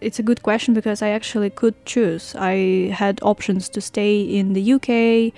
it's 0.00 0.18
a 0.18 0.22
good 0.22 0.42
question 0.42 0.74
because 0.74 1.02
I 1.02 1.08
actually 1.08 1.50
could 1.50 1.74
choose. 1.86 2.36
I 2.38 2.92
had 2.94 3.18
options 3.22 3.68
to 3.70 3.80
stay 3.80 4.20
in 4.20 4.52
the 4.52 4.62
UK 4.74 5.32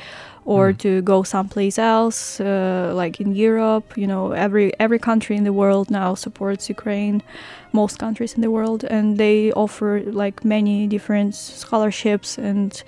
or 0.44 0.72
to 0.72 1.02
go 1.02 1.22
someplace 1.22 1.78
else, 1.78 2.40
uh, 2.40 2.92
like 2.94 3.20
in 3.20 3.34
Europe. 3.34 3.96
You 3.96 4.06
know, 4.06 4.32
every 4.32 4.72
every 4.80 4.98
country 4.98 5.36
in 5.36 5.44
the 5.44 5.52
world 5.52 5.90
now 5.90 6.14
supports 6.14 6.68
Ukraine, 6.68 7.22
most 7.72 7.98
countries 7.98 8.34
in 8.34 8.40
the 8.42 8.50
world, 8.50 8.84
and 8.84 9.16
they 9.16 9.52
offer 9.52 10.02
like 10.04 10.44
many 10.44 10.86
different 10.86 11.34
scholarships 11.34 12.38
and 12.38 12.82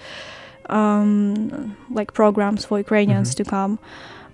um, 0.70 1.76
like 1.90 2.12
programs 2.12 2.64
for 2.64 2.78
Ukrainians 2.78 3.34
to 3.34 3.44
come. 3.44 3.78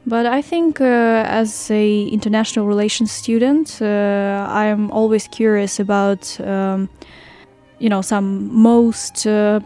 But 0.07 0.25
I 0.25 0.40
think 0.40 0.81
uh, 0.81 1.25
as 1.43 1.69
a 1.71 2.07
international 2.09 2.66
relations 2.66 3.11
student, 3.11 3.83
uh, 3.83 4.47
I 4.49 4.66
am 4.66 4.90
always 4.93 5.26
curious 5.26 5.81
about, 5.81 6.40
um, 6.40 6.88
you 7.81 7.88
know, 7.88 8.02
some 8.02 8.55
most 8.55 9.26
uh, 9.26 9.59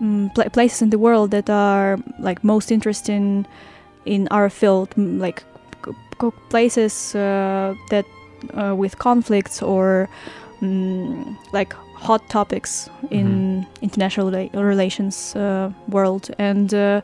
mm, 0.00 0.32
pla 0.34 0.44
places 0.48 0.82
in 0.82 0.90
the 0.90 0.98
world 0.98 1.32
that 1.32 1.50
are 1.50 1.98
like 2.20 2.44
most 2.44 2.70
interesting 2.70 3.46
in 4.04 4.28
our 4.30 4.48
field, 4.48 4.88
like 4.96 5.42
c- 5.84 5.92
c- 6.20 6.38
places 6.50 7.14
uh, 7.16 7.74
that 7.90 8.06
uh, 8.56 8.74
with 8.76 8.98
conflicts 8.98 9.60
or 9.60 10.08
mm, 10.62 11.36
like 11.52 11.74
hot 11.94 12.28
topics 12.28 12.88
in 13.10 13.66
international 13.82 14.30
rela- 14.30 14.52
relations 14.54 15.34
uh, 15.36 15.70
world, 15.88 16.30
and 16.38 16.72
uh, 16.74 17.00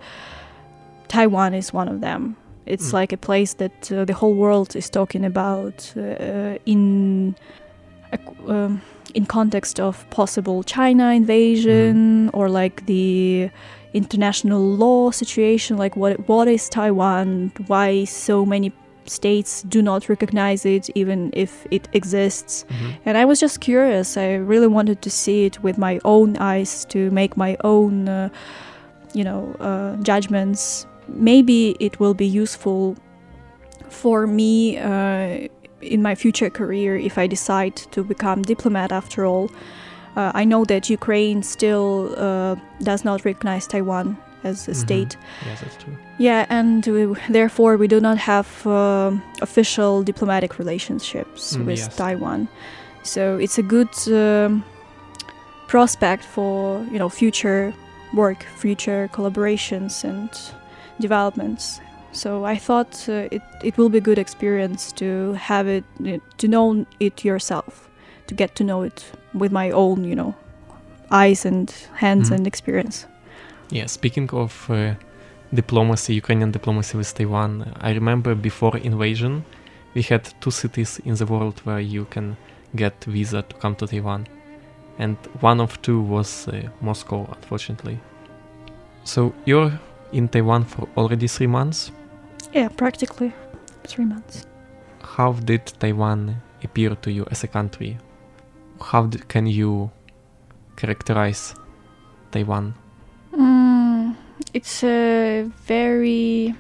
Taiwan 1.08 1.54
is 1.54 1.72
one 1.72 1.88
of 1.88 2.00
them. 2.00 2.36
It's 2.66 2.90
Mm. 2.90 3.00
like 3.00 3.12
a 3.12 3.16
place 3.16 3.54
that 3.54 3.90
uh, 3.92 4.04
the 4.04 4.12
whole 4.14 4.34
world 4.34 4.76
is 4.76 4.90
talking 4.90 5.24
about 5.24 5.92
uh, 5.96 6.56
in 6.66 7.34
um, 8.48 8.80
in 9.14 9.26
context 9.26 9.80
of 9.80 10.04
possible 10.10 10.62
China 10.62 11.12
invasion 11.12 12.30
or 12.32 12.48
like 12.48 12.86
the 12.86 13.50
international 13.92 14.60
law 14.60 15.10
situation. 15.10 15.76
Like 15.76 15.96
what 15.96 16.28
what 16.28 16.48
is 16.48 16.68
Taiwan? 16.68 17.50
Why 17.66 18.04
so 18.04 18.44
many 18.46 18.72
states 19.10 19.62
do 19.62 19.82
not 19.82 20.08
recognize 20.08 20.64
it, 20.64 20.88
even 20.94 21.30
if 21.32 21.66
it 21.70 21.88
exists? 21.92 22.64
And 23.04 23.18
I 23.18 23.24
was 23.24 23.40
just 23.40 23.60
curious. 23.60 24.16
I 24.16 24.34
really 24.34 24.68
wanted 24.68 25.02
to 25.02 25.10
see 25.10 25.44
it 25.46 25.62
with 25.62 25.76
my 25.78 26.00
own 26.04 26.36
eyes 26.38 26.84
to 26.86 27.10
make 27.10 27.36
my 27.36 27.56
own, 27.64 28.08
uh, 28.08 28.28
you 29.12 29.24
know, 29.24 29.54
uh, 29.60 29.96
judgments. 30.02 30.86
Maybe 31.08 31.76
it 31.80 31.98
will 32.00 32.14
be 32.14 32.26
useful 32.26 32.96
for 33.88 34.26
me 34.26 34.78
uh, 34.78 35.48
in 35.80 36.02
my 36.02 36.14
future 36.14 36.50
career 36.50 36.96
if 36.96 37.18
I 37.18 37.26
decide 37.26 37.76
to 37.94 38.04
become 38.04 38.42
diplomat. 38.42 38.92
After 38.92 39.26
all, 39.26 39.50
uh, 40.16 40.30
I 40.34 40.44
know 40.44 40.64
that 40.64 40.88
Ukraine 40.88 41.42
still 41.42 42.14
uh, 42.16 42.56
does 42.82 43.04
not 43.04 43.24
recognize 43.24 43.66
Taiwan 43.66 44.16
as 44.44 44.68
a 44.68 44.74
state. 44.74 45.16
Yes, 45.46 45.60
that's 45.60 45.76
true. 45.82 45.96
Yeah, 46.20 46.44
and 46.50 46.86
we, 46.86 47.06
therefore 47.32 47.76
we 47.78 47.88
do 47.88 47.98
not 48.00 48.18
have 48.18 48.46
uh, 48.66 49.10
official 49.40 50.02
diplomatic 50.02 50.58
relationships 50.58 51.56
Mm, 51.56 51.64
with 51.66 51.78
yes. 51.78 51.96
Taiwan. 51.96 52.46
So 53.02 53.38
it's 53.40 53.58
a 53.58 53.62
good 53.62 53.88
um, 54.08 54.62
prospect 55.68 56.24
for 56.24 56.84
you 56.92 56.98
know 56.98 57.08
future 57.08 57.72
work, 58.12 58.42
future 58.58 59.08
collaborations 59.12 60.04
and 60.04 60.28
developments. 61.00 61.80
So 62.12 62.44
I 62.44 62.56
thought 62.58 63.08
uh, 63.08 63.28
it 63.36 63.42
it 63.64 63.76
will 63.78 63.88
be 63.88 63.98
a 63.98 64.00
good 64.04 64.18
experience 64.18 64.92
to 64.92 65.32
have 65.38 65.68
it 65.68 65.84
to 66.38 66.46
know 66.48 66.84
it 66.98 67.24
yourself, 67.24 67.88
to 68.26 68.34
get 68.34 68.54
to 68.56 68.64
know 68.64 68.82
it 68.86 69.12
with 69.32 69.52
my 69.52 69.70
own 69.72 70.04
you 70.04 70.14
know 70.16 70.34
eyes 71.10 71.46
and 71.46 71.70
hands 71.94 72.28
Mhm. 72.30 72.34
and 72.36 72.46
experience. 72.46 73.06
Yeah, 73.72 73.86
speaking 73.88 74.30
of 74.32 74.66
uh, 74.70 74.94
diplomacy, 75.52 76.14
Ukrainian 76.14 76.50
diplomacy 76.50 76.96
with 76.96 77.12
Taiwan, 77.14 77.72
I 77.80 77.90
remember 77.92 78.34
before 78.34 78.76
invasion, 78.78 79.44
we 79.94 80.02
had 80.02 80.32
two 80.40 80.50
cities 80.50 81.00
in 81.04 81.14
the 81.14 81.26
world 81.26 81.60
where 81.64 81.80
you 81.80 82.04
can 82.04 82.36
get 82.76 83.04
visa 83.04 83.42
to 83.42 83.56
come 83.56 83.74
to 83.76 83.86
Taiwan, 83.86 84.26
and 84.98 85.16
one 85.40 85.60
of 85.60 85.80
two 85.82 86.00
was 86.00 86.46
uh, 86.48 86.68
Moscow, 86.80 87.26
unfortunately. 87.34 87.98
So 89.04 89.34
you're 89.44 89.72
in 90.12 90.28
Taiwan 90.28 90.64
for 90.64 90.88
already 90.96 91.26
three 91.26 91.48
months. 91.48 91.90
Yeah, 92.52 92.68
practically 92.68 93.32
three 93.84 94.04
months. 94.04 94.46
How 95.02 95.32
did 95.32 95.66
Taiwan 95.80 96.36
appear 96.62 96.94
to 96.94 97.10
you 97.10 97.26
as 97.30 97.42
a 97.42 97.48
country? 97.48 97.98
How 98.80 99.06
d- 99.06 99.18
can 99.28 99.46
you 99.46 99.90
characterize 100.76 101.54
Taiwan? 102.30 102.74
Mm, 104.50 104.56
it's 104.56 104.84
a 104.84 105.42
very 105.66 106.54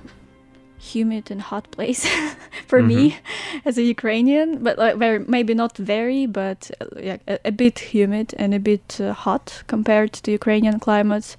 humid 0.78 1.30
and 1.30 1.42
hot 1.42 1.70
place 1.70 2.08
for 2.66 2.82
me 2.82 3.16
as 3.64 3.78
a 3.78 3.82
Ukrainian, 3.82 4.62
but 4.64 4.78
like 4.78 4.96
very 4.96 5.18
maybe 5.18 5.54
not 5.54 5.76
very, 5.76 6.26
but 6.26 6.70
uh, 6.80 6.86
yeah, 7.02 7.16
a, 7.28 7.38
a 7.44 7.52
bit 7.52 7.78
humid 7.94 8.34
and 8.38 8.54
a 8.54 8.58
bit 8.58 8.98
uh, 9.00 9.12
hot 9.12 9.62
compared 9.66 10.12
to 10.12 10.30
Ukrainian 10.32 10.78
climates. 10.80 11.36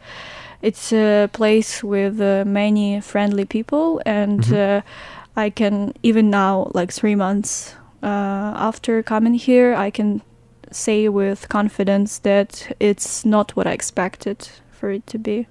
It's 0.62 0.93
a 0.93 1.27
place 1.34 1.84
with 1.84 2.22
uh, 2.22 2.43
many 2.46 3.01
friendly 3.01 3.46
people, 3.46 4.01
and 4.05 4.41
Mhm. 4.43 4.53
uh, 4.53 4.81
I 5.36 5.50
can 5.50 5.93
even 6.03 6.29
now, 6.29 6.70
like 6.74 6.93
three 6.93 7.15
months 7.15 7.75
uh, 8.03 8.53
after 8.70 9.03
coming 9.03 9.34
here, 9.36 9.74
I 9.88 9.91
can 9.91 10.22
say 10.72 11.10
with 11.10 11.48
confidence 11.50 12.20
that 12.20 12.75
it's 12.79 13.25
not 13.25 13.55
what 13.55 13.67
I 13.67 13.72
expected 13.74 14.38
for 14.81 14.89
it 14.91 15.05
to 15.07 15.17
be. 15.19 15.45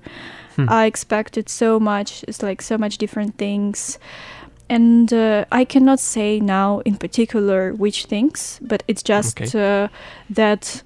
Hmm. 0.57 0.67
I 0.69 0.87
expected 0.87 1.49
so 1.49 1.79
much, 1.81 2.25
it's 2.29 2.43
like 2.43 2.63
so 2.63 2.77
much 2.77 2.99
different 2.99 3.39
things. 3.39 3.99
And 4.69 5.13
uh, 5.13 5.45
I 5.61 5.65
cannot 5.65 6.01
say 6.01 6.41
now 6.41 6.81
in 6.85 6.97
particular 6.97 7.73
which 7.73 8.07
things, 8.07 8.61
but 8.63 8.83
it's 8.89 9.03
just 9.03 9.41
Okay. 9.41 9.85
uh, 9.85 9.89
that 10.35 10.83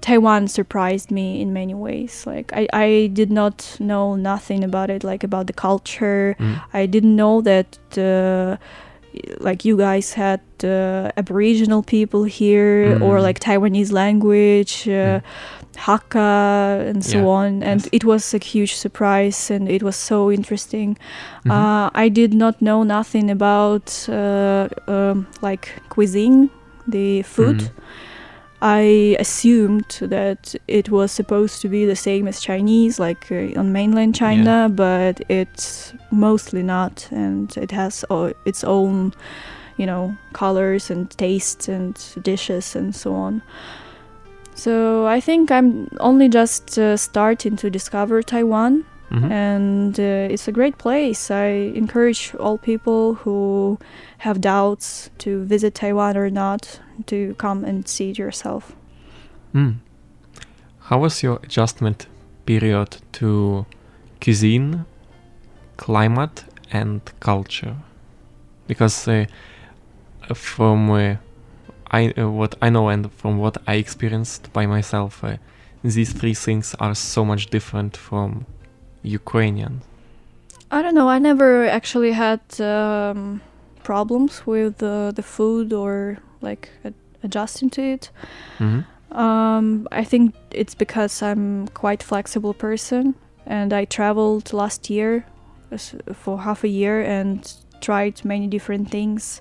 Taiwan 0.00 0.48
surprised 0.48 1.10
me 1.10 1.40
in 1.42 1.52
many 1.52 1.74
ways. 1.74 2.26
Like 2.26 2.52
I, 2.60 2.66
I 2.72 3.10
did 3.12 3.30
not 3.30 3.76
know 3.78 4.16
nothing 4.16 4.64
about 4.64 4.90
it, 4.90 5.04
like 5.04 5.22
about 5.24 5.46
the 5.46 5.52
culture. 5.52 6.34
Mm. 6.38 6.60
I 6.72 6.86
didn't 6.86 7.14
know 7.16 7.42
that 7.42 7.78
uh, 7.98 8.56
like 9.40 9.64
you 9.68 9.76
guys 9.76 10.14
had 10.14 10.40
uh, 10.64 11.10
Aboriginal 11.16 11.82
people 11.82 12.24
here 12.24 12.98
or 13.02 13.18
Mm. 13.18 13.22
like 13.22 13.38
Taiwanese 13.40 13.92
language, 13.92 14.88
uh, 14.88 15.20
Hakka, 15.76 16.86
and 16.88 17.04
so 17.04 17.18
Yeah, 17.18 17.26
on. 17.26 17.62
And 17.62 17.80
yes. 17.80 17.88
it 17.92 18.04
was 18.04 18.34
a 18.34 18.38
huge 18.38 18.74
surprise 18.74 19.50
and 19.50 19.68
it 19.68 19.82
was 19.82 19.96
so 19.96 20.30
interesting. 20.30 20.96
Mhm. 21.44 21.50
Uh, 21.50 21.90
I 21.94 22.08
did 22.10 22.34
not 22.34 22.60
know 22.60 22.82
nothing 22.84 23.30
about 23.30 24.08
uh, 24.08 24.68
um, 24.86 25.26
like 25.42 25.68
cuisine, 25.88 26.50
the 26.86 27.22
food. 27.22 27.58
Mm. 27.58 27.70
I 28.62 29.16
assumed 29.18 29.98
that 30.02 30.54
it 30.68 30.90
was 30.90 31.12
supposed 31.12 31.62
to 31.62 31.68
be 31.68 31.86
the 31.86 31.96
same 31.96 32.28
as 32.28 32.40
Chinese, 32.40 32.98
like 33.00 33.32
uh, 33.32 33.58
on 33.58 33.72
mainland 33.72 34.14
China, 34.14 34.68
but 34.68 35.20
it's 35.30 35.94
mostly 36.10 36.62
not, 36.62 37.08
and 37.10 37.56
it 37.56 37.70
has 37.70 38.04
its 38.44 38.62
own, 38.64 39.14
you 39.78 39.86
know, 39.86 40.14
colors 40.34 40.90
and 40.90 41.08
tastes 41.16 41.68
and 41.68 41.96
dishes 42.22 42.76
and 42.76 42.94
so 42.94 43.14
on. 43.14 43.40
So 44.60 45.06
I 45.06 45.20
think 45.20 45.50
I'm 45.50 45.88
only 46.00 46.28
just 46.28 46.78
uh, 46.78 46.96
starting 46.96 47.56
to 47.56 47.70
discover 47.70 48.22
Taiwan, 48.22 48.84
Mhm. 49.10 49.30
and 49.30 49.98
uh, 49.98 50.32
it's 50.32 50.48
a 50.48 50.52
great 50.52 50.76
place. 50.76 51.30
I 51.34 51.72
encourage 51.74 52.34
all 52.38 52.58
people 52.58 53.14
who 53.24 53.78
have 54.18 54.38
doubts 54.40 55.10
to 55.18 55.30
visit 55.48 55.74
Taiwan 55.74 56.16
or 56.16 56.30
not 56.30 56.80
to 57.06 57.34
come 57.38 57.64
and 57.68 57.88
see 57.88 58.10
it 58.10 58.18
yourself. 58.18 58.76
Mm. 59.54 59.74
How 60.90 60.98
was 61.00 61.22
your 61.22 61.38
adjustment 61.42 62.06
period 62.44 62.98
to 63.12 63.64
cuisine, 64.20 64.84
climate, 65.76 66.44
and 66.72 67.00
culture? 67.20 67.76
Because 68.68 69.08
uh, 69.08 69.24
from 70.34 70.90
uh, 70.90 71.16
I 71.90 72.12
uh, 72.16 72.28
what 72.30 72.54
I 72.62 72.70
know 72.70 72.88
and 72.88 73.10
from 73.12 73.38
what 73.38 73.56
I 73.66 73.74
experienced 73.74 74.52
by 74.52 74.66
myself, 74.66 75.24
uh, 75.24 75.36
these 75.82 76.12
three 76.12 76.34
things 76.34 76.74
are 76.78 76.94
so 76.94 77.24
much 77.24 77.50
different 77.50 77.96
from 77.96 78.46
Ukrainian. 79.02 79.82
I 80.70 80.82
don't 80.82 80.94
know. 80.94 81.08
I 81.08 81.18
never 81.18 81.66
actually 81.66 82.12
had 82.12 82.40
um, 82.60 83.40
problems 83.82 84.46
with 84.46 84.82
uh, 84.82 85.10
the 85.10 85.22
food 85.22 85.72
or 85.72 86.18
like 86.40 86.70
ad- 86.84 86.94
adjusting 87.24 87.70
to 87.70 87.82
it. 87.82 88.10
Mhm. 88.58 88.84
Um, 89.12 89.88
I 89.90 90.04
think 90.04 90.34
it's 90.52 90.76
because 90.76 91.20
I'm 91.22 91.66
quite 91.74 92.02
flexible 92.02 92.54
person, 92.54 93.14
and 93.46 93.72
I 93.72 93.84
traveled 93.84 94.52
last 94.52 94.88
year 94.88 95.24
for 96.14 96.40
half 96.40 96.62
a 96.62 96.68
year 96.68 97.02
and 97.02 97.52
tried 97.80 98.24
many 98.24 98.46
different 98.46 98.90
things. 98.90 99.40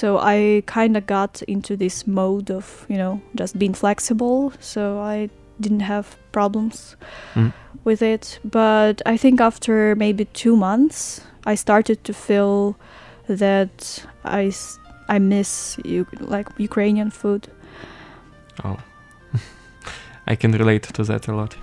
So 0.00 0.18
I 0.18 0.62
kind 0.66 0.96
of 0.96 1.04
got 1.06 1.42
into 1.42 1.76
this 1.76 2.06
mode 2.06 2.50
of 2.58 2.86
you 2.88 2.96
know 3.02 3.20
just 3.40 3.58
being 3.58 3.74
flexible. 3.74 4.52
So 4.60 4.80
I 5.14 5.28
didn't 5.60 5.82
have 5.94 6.06
problems 6.32 6.96
Mm. 7.34 7.52
with 7.84 8.02
it. 8.02 8.38
But 8.44 8.96
I 9.14 9.16
think 9.18 9.40
after 9.40 9.94
maybe 9.96 10.24
two 10.42 10.56
months, 10.56 11.20
I 11.52 11.56
started 11.56 11.98
to 12.04 12.12
feel 12.12 12.74
that 13.28 14.06
I, 14.24 14.46
s- 14.46 14.78
I 15.08 15.18
miss 15.18 15.76
you 15.84 16.06
like 16.20 16.48
Ukrainian 16.58 17.10
food. 17.10 17.48
Oh, 18.64 18.76
I 20.32 20.36
can 20.36 20.52
relate 20.52 20.94
to 20.94 21.04
that 21.04 21.28
a 21.28 21.34
lot. 21.34 21.56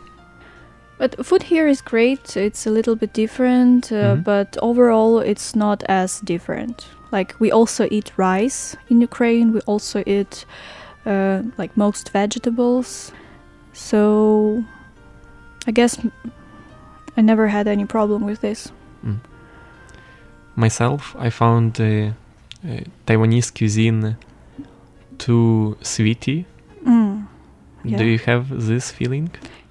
But 1.00 1.26
food 1.26 1.44
here 1.44 1.68
is 1.68 1.82
great. 1.82 2.38
It's 2.38 2.68
a 2.68 2.70
little 2.70 2.96
bit 2.96 3.14
different, 3.14 3.92
uh, 3.92 3.96
Mhm. 4.16 4.24
but 4.24 4.58
overall, 4.62 5.20
it's 5.32 5.56
not 5.56 5.82
as 5.88 6.20
different. 6.34 6.76
Like 7.12 7.34
we 7.40 7.50
also 7.52 7.88
eat 7.90 8.12
rice 8.18 8.76
in 8.90 9.02
Ukraine. 9.02 9.48
We 9.54 9.62
also 9.66 10.04
eat 10.06 10.46
uh, 11.06 11.42
like 11.58 11.72
most 11.76 12.12
vegetables. 12.14 13.12
So 13.74 14.64
I 15.68 15.72
guess 15.72 15.98
I 17.18 17.22
never 17.22 17.48
had 17.48 17.68
any 17.68 17.86
problem 17.86 18.26
with 18.26 18.42
this. 18.42 18.72
Myself, 20.56 21.16
I 21.18 21.30
found 21.30 21.80
uh, 21.80 21.86
uh, 21.86 22.82
Taiwanese 23.08 23.52
cuisine 23.58 24.18
too 25.18 25.78
sweety. 25.82 26.46
Mm. 26.86 27.28
Do 27.86 28.04
you 28.04 28.20
have 28.26 28.46
this 28.68 28.92
feeling? 28.92 29.30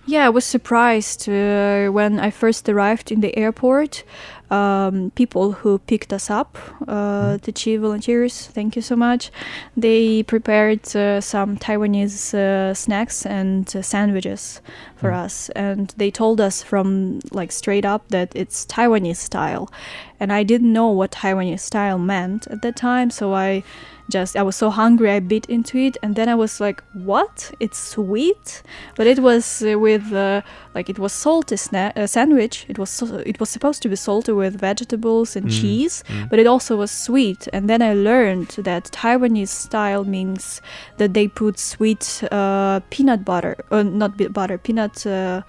Yeah, 0.09 0.25
I 0.25 0.31
was 0.31 0.47
surprised 0.47 1.29
uh, 1.29 1.89
when 1.89 2.19
I 2.19 2.31
first 2.31 2.67
arrived 2.67 3.13
in 3.13 3.21
the 3.21 3.37
airport. 3.37 4.05
Um, 4.51 5.11
people 5.15 5.53
who 5.53 5.79
picked 5.79 6.11
us 6.11 6.31
up, 6.31 6.57
uh, 6.89 7.37
the 7.37 7.53
Chi 7.53 7.77
volunteers, 7.77 8.47
thank 8.47 8.77
you 8.77 8.83
so 8.83 8.97
much. 8.97 9.31
They 9.77 10.23
prepared 10.23 10.81
uh, 10.97 11.21
some 11.21 11.59
Taiwanese 11.59 12.33
uh, 12.33 12.73
snacks 12.73 13.27
and 13.27 13.69
uh, 13.77 13.83
sandwiches 13.83 14.63
for 14.97 15.13
us, 15.13 15.51
and 15.51 15.93
they 15.99 16.11
told 16.11 16.41
us 16.41 16.63
from 16.63 17.21
like 17.31 17.53
straight 17.53 17.85
up 17.85 18.09
that 18.09 18.33
it's 18.35 18.65
Taiwanese 18.65 19.17
style, 19.17 19.71
and 20.19 20.33
I 20.33 20.45
didn't 20.45 20.73
know 20.73 20.89
what 20.89 21.11
Taiwanese 21.13 21.61
style 21.61 21.99
meant 21.99 22.47
at 22.47 22.63
that 22.63 22.77
time, 22.77 23.11
so 23.11 23.35
I 23.35 23.63
just 24.11 24.37
I 24.37 24.43
was 24.43 24.57
so 24.57 24.71
hungry 24.71 25.11
I 25.11 25.21
bit 25.21 25.47
into 25.47 25.77
it. 25.79 25.97
And 26.03 26.17
then 26.17 26.29
I 26.29 26.35
was 26.35 26.61
like 26.61 26.83
what? 26.95 27.53
It's 27.61 27.79
sweet? 27.79 28.63
But 28.97 29.07
it 29.07 29.19
was 29.19 29.63
uh, 29.63 29.79
with 29.79 30.13
uh, 30.13 30.41
like 30.75 30.89
it 30.89 30.99
was 30.99 31.13
salty 31.13 31.57
sna- 31.57 31.97
uh, 31.97 32.07
sandwich. 32.07 32.65
It 32.69 32.79
was 32.79 32.91
so- 32.91 33.23
it 33.27 33.39
was 33.39 33.51
supposed 33.51 33.83
to 33.83 33.89
be 33.89 33.97
salty 33.97 34.33
with 34.39 34.55
vegetables 34.61 35.37
and 35.37 35.47
Mm, 35.47 35.61
cheese 35.61 36.05
mm. 36.09 36.29
but 36.31 36.39
it 36.39 36.47
also 36.47 36.77
was 36.77 36.91
sweet 36.91 37.49
and 37.53 37.69
then 37.71 37.81
I 37.83 37.93
learned 37.95 38.49
that 38.69 38.85
Taiwanese 39.01 39.55
style 39.67 40.05
means 40.05 40.63
that 40.99 41.11
they 41.17 41.27
put 41.29 41.59
sweet 41.59 42.23
uh, 42.31 42.81
peanut 42.91 43.25
butter 43.25 43.55
uh, 43.71 43.83
not 43.83 44.11
butter 44.33 44.59
peanut 44.59 45.07
uh, 45.07 45.43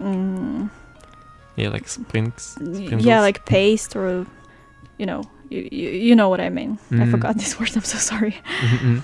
mm, 0.00 0.68
Yeah, 1.56 1.70
like 1.70 1.88
springs. 1.88 2.58
Yeah, 2.60 3.20
like 3.20 3.44
paste 3.46 3.94
or, 3.96 4.26
you 4.98 5.06
know, 5.06 5.22
you, 5.50 5.68
you, 5.70 5.88
you 5.90 6.14
know 6.16 6.28
what 6.28 6.40
I 6.40 6.50
mean. 6.50 6.78
Mm. 6.90 7.02
I 7.02 7.10
forgot 7.10 7.36
this 7.36 7.54
word. 7.60 7.70
I'm 7.76 7.84
so 7.84 7.98
sorry. 7.98 8.34
Mm-hmm. 8.60 8.98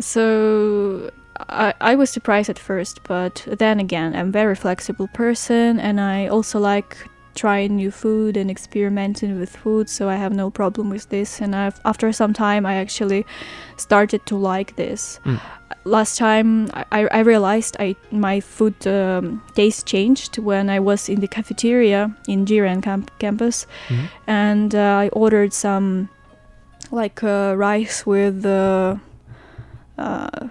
So 0.00 1.10
I, 1.48 1.74
I 1.80 1.94
was 1.96 2.10
surprised 2.10 2.50
at 2.50 2.58
first, 2.58 3.02
but 3.04 3.46
then 3.58 3.80
again, 3.80 4.14
I'm 4.14 4.28
a 4.28 4.32
very 4.32 4.54
flexible 4.54 5.08
person, 5.08 5.80
and 5.80 6.00
I 6.00 6.28
also 6.28 6.58
like 6.60 6.96
trying 7.36 7.76
new 7.76 7.90
food 7.90 8.36
and 8.36 8.50
experimenting 8.50 9.38
with 9.38 9.54
food. 9.54 9.88
So 9.88 10.08
I 10.08 10.16
have 10.16 10.34
no 10.34 10.50
problem 10.50 10.90
with 10.90 11.08
this. 11.10 11.40
And 11.40 11.54
I've, 11.54 11.80
after 11.84 12.12
some 12.12 12.32
time, 12.32 12.66
I 12.66 12.74
actually 12.74 13.24
started 13.76 14.26
to 14.26 14.36
like 14.36 14.74
this. 14.76 15.20
Mm. 15.24 15.40
Last 15.84 16.18
time, 16.18 16.68
I, 16.74 17.06
I 17.06 17.20
realized 17.20 17.76
I 17.78 17.94
my 18.10 18.40
food 18.40 18.86
um, 18.86 19.42
taste 19.54 19.86
changed 19.86 20.38
when 20.38 20.68
I 20.70 20.80
was 20.80 21.08
in 21.08 21.20
the 21.20 21.28
cafeteria 21.28 22.16
in 22.26 22.44
Jiren 22.46 22.82
camp- 22.82 23.10
campus, 23.18 23.66
mm-hmm. 23.88 24.06
and 24.26 24.74
uh, 24.74 25.04
I 25.04 25.08
ordered 25.08 25.52
some 25.52 26.08
like 26.90 27.22
uh, 27.22 27.54
rice 27.56 28.06
with. 28.06 28.44
Uh, 28.44 28.96
uh, 29.98 30.48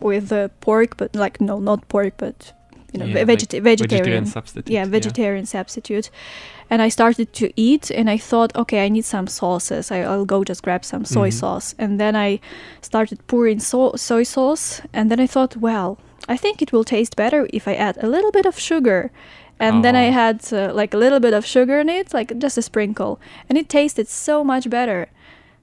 with 0.00 0.32
uh, 0.32 0.48
pork, 0.60 0.96
but 0.96 1.14
like 1.14 1.40
no, 1.40 1.58
not 1.58 1.88
pork, 1.88 2.14
but 2.16 2.52
you 3.00 3.14
know, 3.14 3.20
yeah, 3.20 3.24
vegeta- 3.24 3.54
like 3.54 3.62
vegetarian, 3.62 4.24
vegetarian 4.24 4.26
substitute. 4.26 4.72
Yeah, 4.72 4.84
vegetarian 4.84 5.44
yeah. 5.44 5.48
substitute. 5.48 6.10
And 6.68 6.82
I 6.82 6.88
started 6.88 7.32
to 7.34 7.52
eat, 7.56 7.90
and 7.90 8.10
I 8.10 8.18
thought, 8.18 8.54
okay, 8.56 8.84
I 8.84 8.88
need 8.88 9.04
some 9.04 9.26
sauces. 9.26 9.90
I, 9.90 10.00
will 10.00 10.24
go 10.24 10.42
just 10.42 10.62
grab 10.62 10.84
some 10.84 11.04
soy 11.04 11.28
mm-hmm. 11.28 11.38
sauce, 11.38 11.74
and 11.78 12.00
then 12.00 12.16
I 12.16 12.40
started 12.80 13.24
pouring 13.28 13.60
so- 13.60 13.94
soy 13.96 14.24
sauce, 14.24 14.80
and 14.92 15.10
then 15.10 15.20
I 15.20 15.26
thought, 15.26 15.56
well, 15.56 15.98
I 16.28 16.36
think 16.36 16.62
it 16.62 16.72
will 16.72 16.84
taste 16.84 17.14
better 17.14 17.48
if 17.52 17.68
I 17.68 17.74
add 17.74 17.96
a 18.02 18.08
little 18.08 18.32
bit 18.32 18.46
of 18.46 18.58
sugar. 18.58 19.12
And 19.58 19.76
oh. 19.76 19.82
then 19.82 19.96
I 19.96 20.10
had 20.10 20.52
uh, 20.52 20.72
like 20.74 20.92
a 20.92 20.98
little 20.98 21.20
bit 21.20 21.32
of 21.32 21.46
sugar 21.46 21.78
in 21.78 21.88
it, 21.88 22.12
like 22.12 22.36
just 22.38 22.58
a 22.58 22.62
sprinkle, 22.62 23.20
and 23.48 23.56
it 23.56 23.68
tasted 23.68 24.08
so 24.08 24.44
much 24.44 24.68
better. 24.68 25.08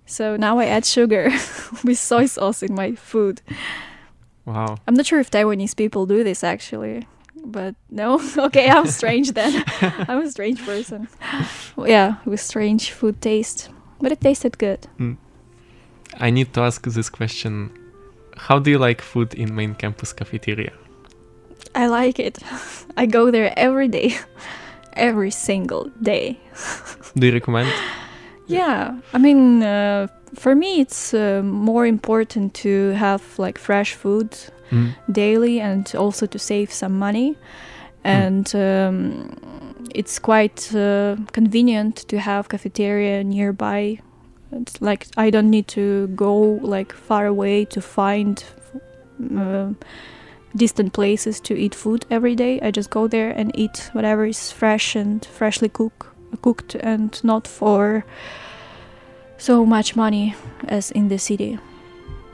So 0.06 0.36
now 0.36 0.60
I 0.60 0.66
add 0.66 0.86
sugar 0.86 1.26
with 1.84 2.00
soy 2.00 2.26
sauce 2.26 2.64
in 2.64 2.74
my 2.74 2.96
food. 2.96 3.42
Wow. 4.46 4.78
I'm 4.88 4.96
not 4.96 5.06
sure 5.06 5.20
if 5.20 5.32
Taiwanese 5.32 5.76
people 5.76 6.06
do 6.06 6.24
this 6.24 6.44
actually, 6.44 7.08
but 7.44 7.76
no. 7.90 8.22
okay, 8.38 8.70
I'm 8.70 8.88
strange 8.88 9.32
then. 9.34 9.64
I'm 9.82 10.22
a 10.22 10.32
strange 10.32 10.64
person. 10.66 11.08
yeah, 11.78 12.16
with 12.26 12.40
strange 12.40 12.92
food 12.92 13.22
taste, 13.22 13.70
but 14.00 14.12
it 14.12 14.22
tasted 14.22 14.58
good. 14.58 14.88
Mm. 15.00 15.18
I 16.20 16.30
need 16.30 16.54
to 16.54 16.62
ask 16.62 16.86
this 16.86 17.10
question. 17.10 17.72
How 18.36 18.60
do 18.60 18.72
you 18.72 18.80
like 18.80 19.02
food 19.02 19.34
in 19.34 19.56
main 19.56 19.76
campus 19.76 20.14
cafeteria? 20.14 20.74
I 21.76 21.88
like 21.88 22.20
it. 22.20 22.40
I 22.98 23.06
go 23.06 23.32
there 23.32 23.54
every 23.58 23.88
day. 23.88 24.18
every 24.96 25.32
single 25.32 25.90
day. 26.02 26.40
do 27.16 27.28
you 27.28 27.34
recommend? 27.34 27.72
Yeah, 28.48 29.00
I 29.14 29.18
mean, 29.18 29.64
uh, 29.64 30.08
for 30.36 30.56
me, 30.56 30.82
it's 30.82 31.14
uh, 31.14 31.42
more 31.44 31.86
important 31.86 32.54
to 32.56 32.92
have 32.92 33.24
like 33.40 33.58
fresh 33.58 33.94
food 33.94 34.38
mm. 34.72 34.96
daily 35.12 35.60
and 35.60 35.94
also 35.96 36.26
to 36.26 36.40
save 36.40 36.72
some 36.72 36.98
money. 36.98 37.36
And 38.04 38.46
mm. 38.46 38.88
um, 38.88 39.84
it's 39.94 40.20
quite 40.20 40.74
uh, 40.76 41.18
convenient 41.32 41.96
to 42.10 42.20
have 42.20 42.50
cafeteria 42.50 43.24
nearby. 43.24 44.00
It's 44.52 44.82
like 44.82 45.08
I 45.18 45.30
don't 45.30 45.50
need 45.50 45.68
to 45.70 46.08
go 46.08 46.60
like 46.62 46.94
far 46.94 47.26
away 47.26 47.66
to 47.66 47.82
find 47.82 48.44
uh, 49.36 49.74
distant 50.56 50.94
places 50.94 51.40
to 51.42 51.56
eat 51.56 51.76
food 51.76 52.06
every 52.10 52.36
day. 52.36 52.60
I 52.62 52.72
just 52.72 52.90
go 52.90 53.08
there 53.08 53.32
and 53.32 53.52
eat 53.58 53.90
whatever 53.94 54.26
is 54.26 54.52
fresh 54.52 54.96
and 54.96 55.26
freshly 55.26 55.70
cook, 55.70 56.14
cooked 56.42 56.76
and 56.76 57.24
not 57.24 57.48
for 57.48 58.06
so 59.38 59.66
much 59.66 59.96
money 59.96 60.36
as 60.68 60.92
in 60.92 61.08
the 61.08 61.18
city. 61.18 61.60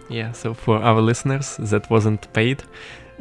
Yeah, 0.09 0.31
so 0.31 0.53
for 0.53 0.77
our 0.77 1.01
listeners 1.01 1.57
that 1.57 1.89
wasn't 1.89 2.31
paid, 2.33 2.63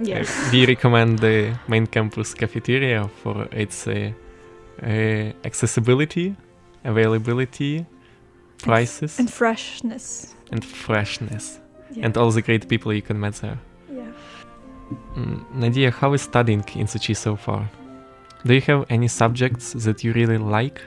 uh, 0.01 0.25
we 0.53 0.67
recommend 0.67 1.19
the 1.19 1.59
main 1.69 1.87
campus 1.87 2.35
cafeteria 2.35 3.09
for 3.23 3.47
its 3.53 3.87
uh, 3.87 4.13
uh, 4.83 4.87
accessibility, 5.45 6.37
availability, 6.85 7.85
prices, 8.59 9.19
and, 9.19 9.31
freshness. 9.31 10.35
And 10.53 10.65
freshness. 10.65 11.61
Yeah. 11.91 12.07
And 12.07 12.17
all 12.17 12.31
the 12.31 12.43
great 12.43 12.69
people 12.69 12.93
you 12.93 13.03
can 13.03 13.21
meet 13.21 13.35
there. 13.35 13.59
Yeah. 13.93 14.13
Mm, 15.17 15.45
Nadiia, 15.55 15.93
how 15.93 16.13
is 16.15 16.23
studying 16.23 16.65
in 16.75 16.87
Tzu 16.87 16.99
Chi 16.99 17.13
so 17.13 17.37
far? 17.37 17.69
Do 18.47 18.55
you 18.55 18.61
have 18.63 18.87
any 18.89 19.09
subjects 19.09 19.73
that 19.73 20.05
you 20.05 20.13
really 20.13 20.39
like? 20.39 20.81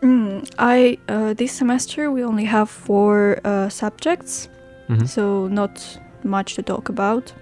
Mm, 0.00 0.48
I 0.58 0.98
uh, 1.08 1.34
this 1.34 1.52
semester 1.52 2.10
we 2.10 2.22
only 2.24 2.44
have 2.44 2.70
four 2.70 3.40
uh, 3.44 3.68
subjects, 3.68 4.48
mm-hmm. 4.88 5.06
so 5.06 5.48
not 5.48 5.98
much 6.24 6.54
to 6.54 6.62
talk 6.62 6.88
about. 6.88 7.32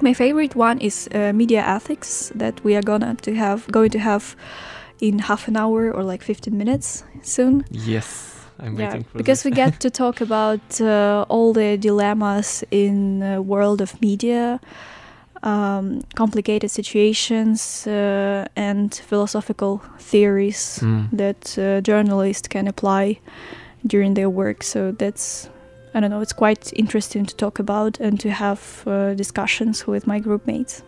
My 0.00 0.12
favorite 0.12 0.56
one 0.56 0.78
is 0.80 1.08
uh, 1.14 1.32
media 1.32 1.62
ethics 1.62 2.32
that 2.34 2.62
we 2.64 2.74
are 2.74 2.82
gonna 2.82 3.14
to 3.22 3.34
have 3.34 3.70
going 3.70 3.90
to 3.90 3.98
have 3.98 4.36
in 5.00 5.18
half 5.18 5.48
an 5.48 5.56
hour 5.56 5.92
or 5.92 6.02
like 6.02 6.22
15 6.22 6.56
minutes 6.56 7.04
soon. 7.22 7.64
Yes, 7.70 8.46
I'm 8.58 8.76
yeah, 8.78 8.86
waiting 8.86 9.04
for 9.04 9.18
because 9.18 9.42
this. 9.42 9.50
we 9.50 9.56
get 9.56 9.80
to 9.80 9.90
talk 10.02 10.20
about 10.20 10.80
uh, 10.80 11.24
all 11.28 11.52
the 11.52 11.76
dilemmas 11.76 12.64
in 12.70 13.20
the 13.20 13.42
world 13.42 13.80
of 13.80 14.00
media 14.00 14.60
um, 15.44 16.00
complicated 16.14 16.70
situations 16.70 17.86
uh, 17.86 18.46
and 18.56 18.94
philosophical 18.94 19.82
theories 19.98 20.80
mm. 20.82 21.08
that 21.12 21.58
uh, 21.58 21.80
journalists 21.82 22.48
can 22.48 22.66
apply 22.66 23.20
during 23.86 24.14
their 24.14 24.30
work. 24.30 24.62
So 24.62 24.92
that's, 24.92 25.50
I 25.94 26.00
don't 26.00 26.10
know, 26.10 26.20
it's 26.20 26.32
quite 26.32 26.72
interesting 26.74 27.24
to 27.24 27.36
talk 27.36 27.60
about 27.60 28.00
and 28.00 28.18
to 28.20 28.30
have 28.30 28.82
uh, 28.86 29.14
discussions 29.14 29.86
with 29.86 30.06
my 30.08 30.18
group 30.18 30.44
mates. 30.46 30.82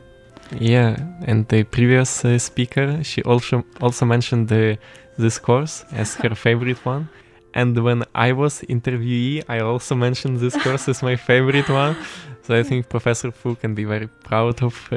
Yeah, 0.58 0.96
and 1.26 1.46
the 1.48 1.62
previous 1.62 2.24
uh, 2.24 2.38
speaker, 2.38 3.02
she 3.04 3.22
also 3.22 3.64
also 3.80 4.04
mentioned 4.04 4.48
the 4.48 4.78
this 5.16 5.38
course 5.38 5.84
as 5.92 6.14
her 6.16 6.34
favorite 6.46 6.84
one. 6.84 7.08
And 7.54 7.76
when 7.78 8.04
I 8.14 8.32
was 8.32 8.60
interviewee, 8.68 9.42
I 9.48 9.60
also 9.60 9.94
mentioned 9.94 10.40
this 10.40 10.56
course 10.62 10.88
as 10.88 11.02
my 11.02 11.16
favorite 11.16 11.70
one. 11.70 11.96
So 12.42 12.54
I 12.54 12.62
think 12.62 12.88
Professor 12.88 13.32
Fu 13.32 13.54
can 13.54 13.74
be 13.74 13.84
very 13.84 14.08
proud 14.08 14.62
of 14.62 14.88
uh, 14.92 14.96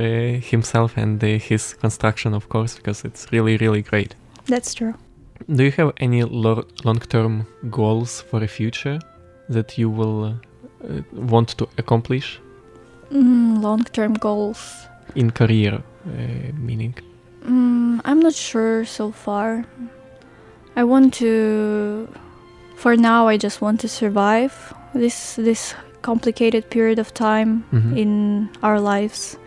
himself 0.51 0.97
and 0.97 1.23
uh, 1.23 1.39
his 1.39 1.73
construction, 1.73 2.33
of 2.33 2.49
course, 2.49 2.75
because 2.75 3.05
it's 3.05 3.31
really, 3.31 3.57
really 3.57 3.81
great. 3.81 4.13
That's 4.45 4.73
true. 4.73 4.93
Do 5.47 5.63
you 5.63 5.71
have 5.71 5.93
any 5.97 6.23
lo- 6.23 6.67
long-term 6.83 7.47
goals 7.69 8.21
for 8.21 8.41
the 8.41 8.47
future 8.47 8.99
that 9.49 9.77
you 9.77 9.89
will 9.89 10.25
uh, 10.25 11.01
want 11.13 11.57
to 11.57 11.67
accomplish? 11.77 12.39
Mm, 13.11 13.61
long-term 13.61 14.13
goals. 14.13 14.87
In 15.15 15.31
career, 15.31 15.81
uh, 16.05 16.51
meaning. 16.57 16.95
Mm, 17.43 18.01
I'm 18.05 18.19
not 18.19 18.33
sure 18.33 18.85
so 18.85 19.11
far. 19.11 19.65
I 20.75 20.83
want 20.83 21.13
to. 21.15 22.07
For 22.75 22.95
now, 22.95 23.27
I 23.27 23.37
just 23.37 23.61
want 23.61 23.81
to 23.81 23.87
survive 23.87 24.73
this 24.93 25.35
this 25.35 25.75
complicated 26.01 26.69
period 26.69 26.99
of 26.99 27.13
time 27.13 27.65
mm-hmm. 27.73 27.97
in 27.97 28.49
our 28.63 28.79
lives. 28.79 29.37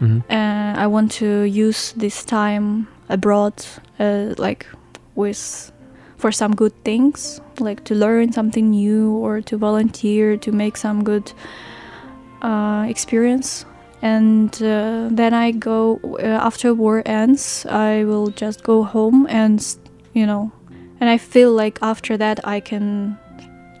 Mm-hmm. 0.00 0.20
Uh, 0.30 0.82
I 0.82 0.86
want 0.86 1.12
to 1.12 1.42
use 1.42 1.92
this 1.92 2.24
time 2.24 2.88
abroad, 3.08 3.54
uh, 3.98 4.34
like 4.38 4.66
with 5.14 5.72
for 6.20 6.30
some 6.30 6.54
good 6.54 6.72
things, 6.84 7.40
like 7.58 7.84
to 7.84 7.94
learn 7.94 8.32
something 8.32 8.70
new 8.70 9.12
or 9.12 9.40
to 9.40 9.56
volunteer 9.56 10.36
to 10.36 10.52
make 10.52 10.76
some 10.76 11.02
good 11.02 11.32
uh, 12.42 12.86
experience. 12.88 13.64
And 14.02 14.54
uh, 14.62 15.08
then 15.10 15.34
I 15.34 15.50
go 15.50 16.00
uh, 16.18 16.46
after 16.48 16.72
war 16.74 17.02
ends. 17.04 17.66
I 17.66 18.04
will 18.04 18.28
just 18.28 18.62
go 18.62 18.82
home 18.82 19.26
and 19.28 19.60
you 20.14 20.26
know, 20.26 20.52
and 21.00 21.10
I 21.10 21.18
feel 21.18 21.52
like 21.52 21.78
after 21.82 22.16
that 22.16 22.46
I 22.46 22.60
can 22.60 23.18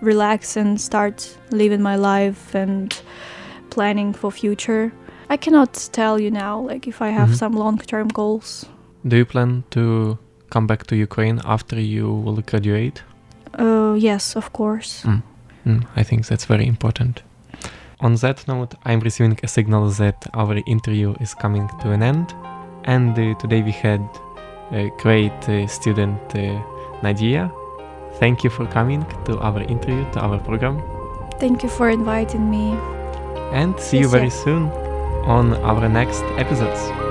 relax 0.00 0.56
and 0.56 0.80
start 0.80 1.36
living 1.50 1.82
my 1.82 1.96
life 1.96 2.54
and 2.54 3.00
planning 3.70 4.12
for 4.12 4.30
future. 4.30 4.92
I 5.28 5.36
cannot 5.36 5.88
tell 5.92 6.18
you 6.20 6.30
now 6.30 6.60
like 6.60 6.88
if 6.88 7.00
I 7.02 7.08
have 7.08 7.28
mm-hmm. 7.28 7.36
some 7.36 7.52
long-term 7.52 8.08
goals. 8.08 8.66
Do 9.06 9.16
you 9.16 9.24
plan 9.24 9.64
to 9.70 10.18
come 10.50 10.66
back 10.66 10.86
to 10.88 10.96
Ukraine 10.96 11.40
after 11.44 11.80
you 11.80 12.12
will 12.12 12.40
graduate? 12.42 13.02
Uh, 13.58 13.94
yes, 13.98 14.36
of 14.36 14.52
course. 14.52 15.02
Mm. 15.04 15.22
Mm, 15.66 15.86
I 15.96 16.02
think 16.02 16.26
that's 16.26 16.44
very 16.44 16.66
important. 16.66 17.22
On 18.00 18.14
that 18.16 18.48
note, 18.48 18.74
I'm 18.84 19.00
receiving 19.00 19.38
a 19.42 19.48
signal 19.48 19.90
that 19.90 20.26
our 20.34 20.56
interview 20.66 21.14
is 21.20 21.34
coming 21.34 21.68
to 21.82 21.90
an 21.90 22.02
end. 22.02 22.34
And 22.84 23.12
uh, 23.18 23.38
today 23.38 23.62
we 23.62 23.72
had 23.72 24.00
a 24.72 24.90
great 24.98 25.48
uh, 25.48 25.66
student, 25.66 26.20
uh, 26.34 26.62
Nadiia, 27.02 27.50
Thank 28.20 28.44
you 28.44 28.50
for 28.50 28.66
coming 28.66 29.06
to 29.24 29.38
our 29.38 29.62
interview, 29.62 30.04
to 30.12 30.20
our 30.20 30.38
program. 30.38 30.82
Thank 31.38 31.62
you 31.62 31.70
for 31.70 31.88
inviting 31.88 32.50
me. 32.50 32.72
And 33.52 33.78
see 33.80 33.96
yes, 33.96 34.04
you 34.04 34.08
very 34.08 34.24
yeah. 34.24 34.44
soon 34.44 34.62
on 35.24 35.54
our 35.54 35.88
next 35.88 36.22
episodes. 36.36 37.09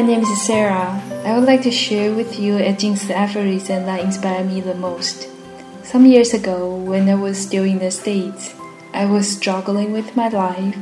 My 0.00 0.06
name 0.06 0.22
is 0.22 0.40
Sarah. 0.46 0.98
I 1.26 1.36
would 1.36 1.44
like 1.44 1.60
to 1.64 1.70
share 1.70 2.14
with 2.14 2.40
you 2.40 2.56
a 2.56 2.72
Jing 2.72 2.96
Si 2.96 3.12
aphorism 3.12 3.84
that 3.84 4.00
inspired 4.00 4.46
me 4.46 4.62
the 4.62 4.74
most. 4.74 5.28
Some 5.82 6.06
years 6.06 6.32
ago, 6.32 6.74
when 6.74 7.06
I 7.06 7.16
was 7.16 7.36
still 7.36 7.64
in 7.64 7.80
the 7.80 7.90
States, 7.90 8.54
I 8.94 9.04
was 9.04 9.36
struggling 9.36 9.92
with 9.92 10.16
my 10.16 10.28
life. 10.28 10.74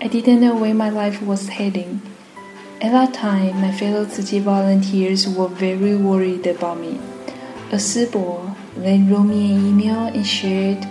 I 0.00 0.08
didn't 0.08 0.40
know 0.40 0.56
where 0.56 0.74
my 0.74 0.90
life 0.90 1.22
was 1.22 1.46
heading. 1.46 2.02
At 2.82 2.90
that 2.90 3.14
time, 3.14 3.60
my 3.60 3.70
fellow 3.70 4.04
Chi 4.06 4.40
volunteers 4.40 5.28
were 5.28 5.46
very 5.46 5.94
worried 5.94 6.44
about 6.48 6.80
me. 6.80 6.98
A 7.70 7.78
Sibo 7.78 8.56
then 8.74 9.08
wrote 9.08 9.30
me 9.30 9.54
an 9.54 9.66
email 9.68 10.06
and 10.06 10.26
shared, 10.26 10.84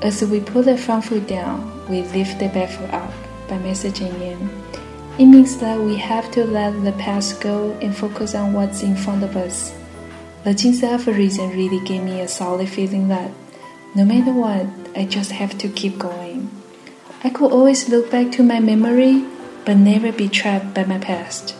as 0.00 0.24
we 0.24 0.40
put 0.40 0.64
the 0.64 0.78
front 0.78 1.04
foot 1.04 1.28
down, 1.28 1.60
we 1.90 2.08
lift 2.16 2.38
the 2.38 2.48
back 2.48 2.70
foot 2.70 2.88
up 2.88 3.12
by 3.48 3.58
messaging 3.58 4.18
in. 4.22 4.48
It 5.18 5.26
means 5.26 5.58
that 5.58 5.78
we 5.78 5.96
have 5.96 6.30
to 6.32 6.44
let 6.44 6.84
the 6.84 6.92
past 6.92 7.40
go 7.40 7.76
and 7.82 7.94
focus 7.94 8.34
on 8.34 8.54
what's 8.54 8.82
in 8.82 8.96
front 8.96 9.22
of 9.22 9.36
us. 9.36 9.74
The 10.44 10.54
Jing 10.54 10.72
Si 10.72 10.86
aphorism 10.86 11.50
really 11.50 11.84
gave 11.84 12.02
me 12.02 12.20
a 12.20 12.28
solid 12.28 12.68
feeling 12.68 13.08
that 13.08 13.30
no 13.94 14.06
matter 14.06 14.32
what, 14.32 14.66
I 14.96 15.04
just 15.04 15.32
have 15.32 15.58
to 15.58 15.68
keep 15.68 15.98
going. 15.98 16.50
I 17.22 17.28
could 17.28 17.52
always 17.52 17.90
look 17.90 18.10
back 18.10 18.32
to 18.32 18.42
my 18.42 18.58
memory, 18.58 19.24
but 19.66 19.76
never 19.76 20.12
be 20.12 20.28
trapped 20.28 20.72
by 20.72 20.84
my 20.84 20.98
past. 20.98 21.54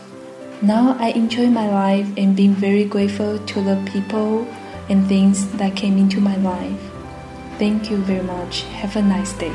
Now 0.63 0.97
I 0.99 1.09
enjoy 1.09 1.47
my 1.47 1.69
life 1.69 2.09
and 2.17 2.35
being 2.35 2.55
very 2.55 2.85
grateful 2.85 3.37
to 3.37 3.61
the 3.61 3.77
people 3.85 4.47
and 4.89 5.05
things 5.07 5.47
that 5.57 5.75
came 5.75 5.97
into 5.97 6.19
my 6.19 6.37
life. 6.37 6.81
Thank 7.59 7.91
you 7.91 7.97
very 7.97 8.23
much. 8.23 8.63
Have 8.81 8.95
a 8.95 9.01
nice 9.01 9.33
day. 9.33 9.53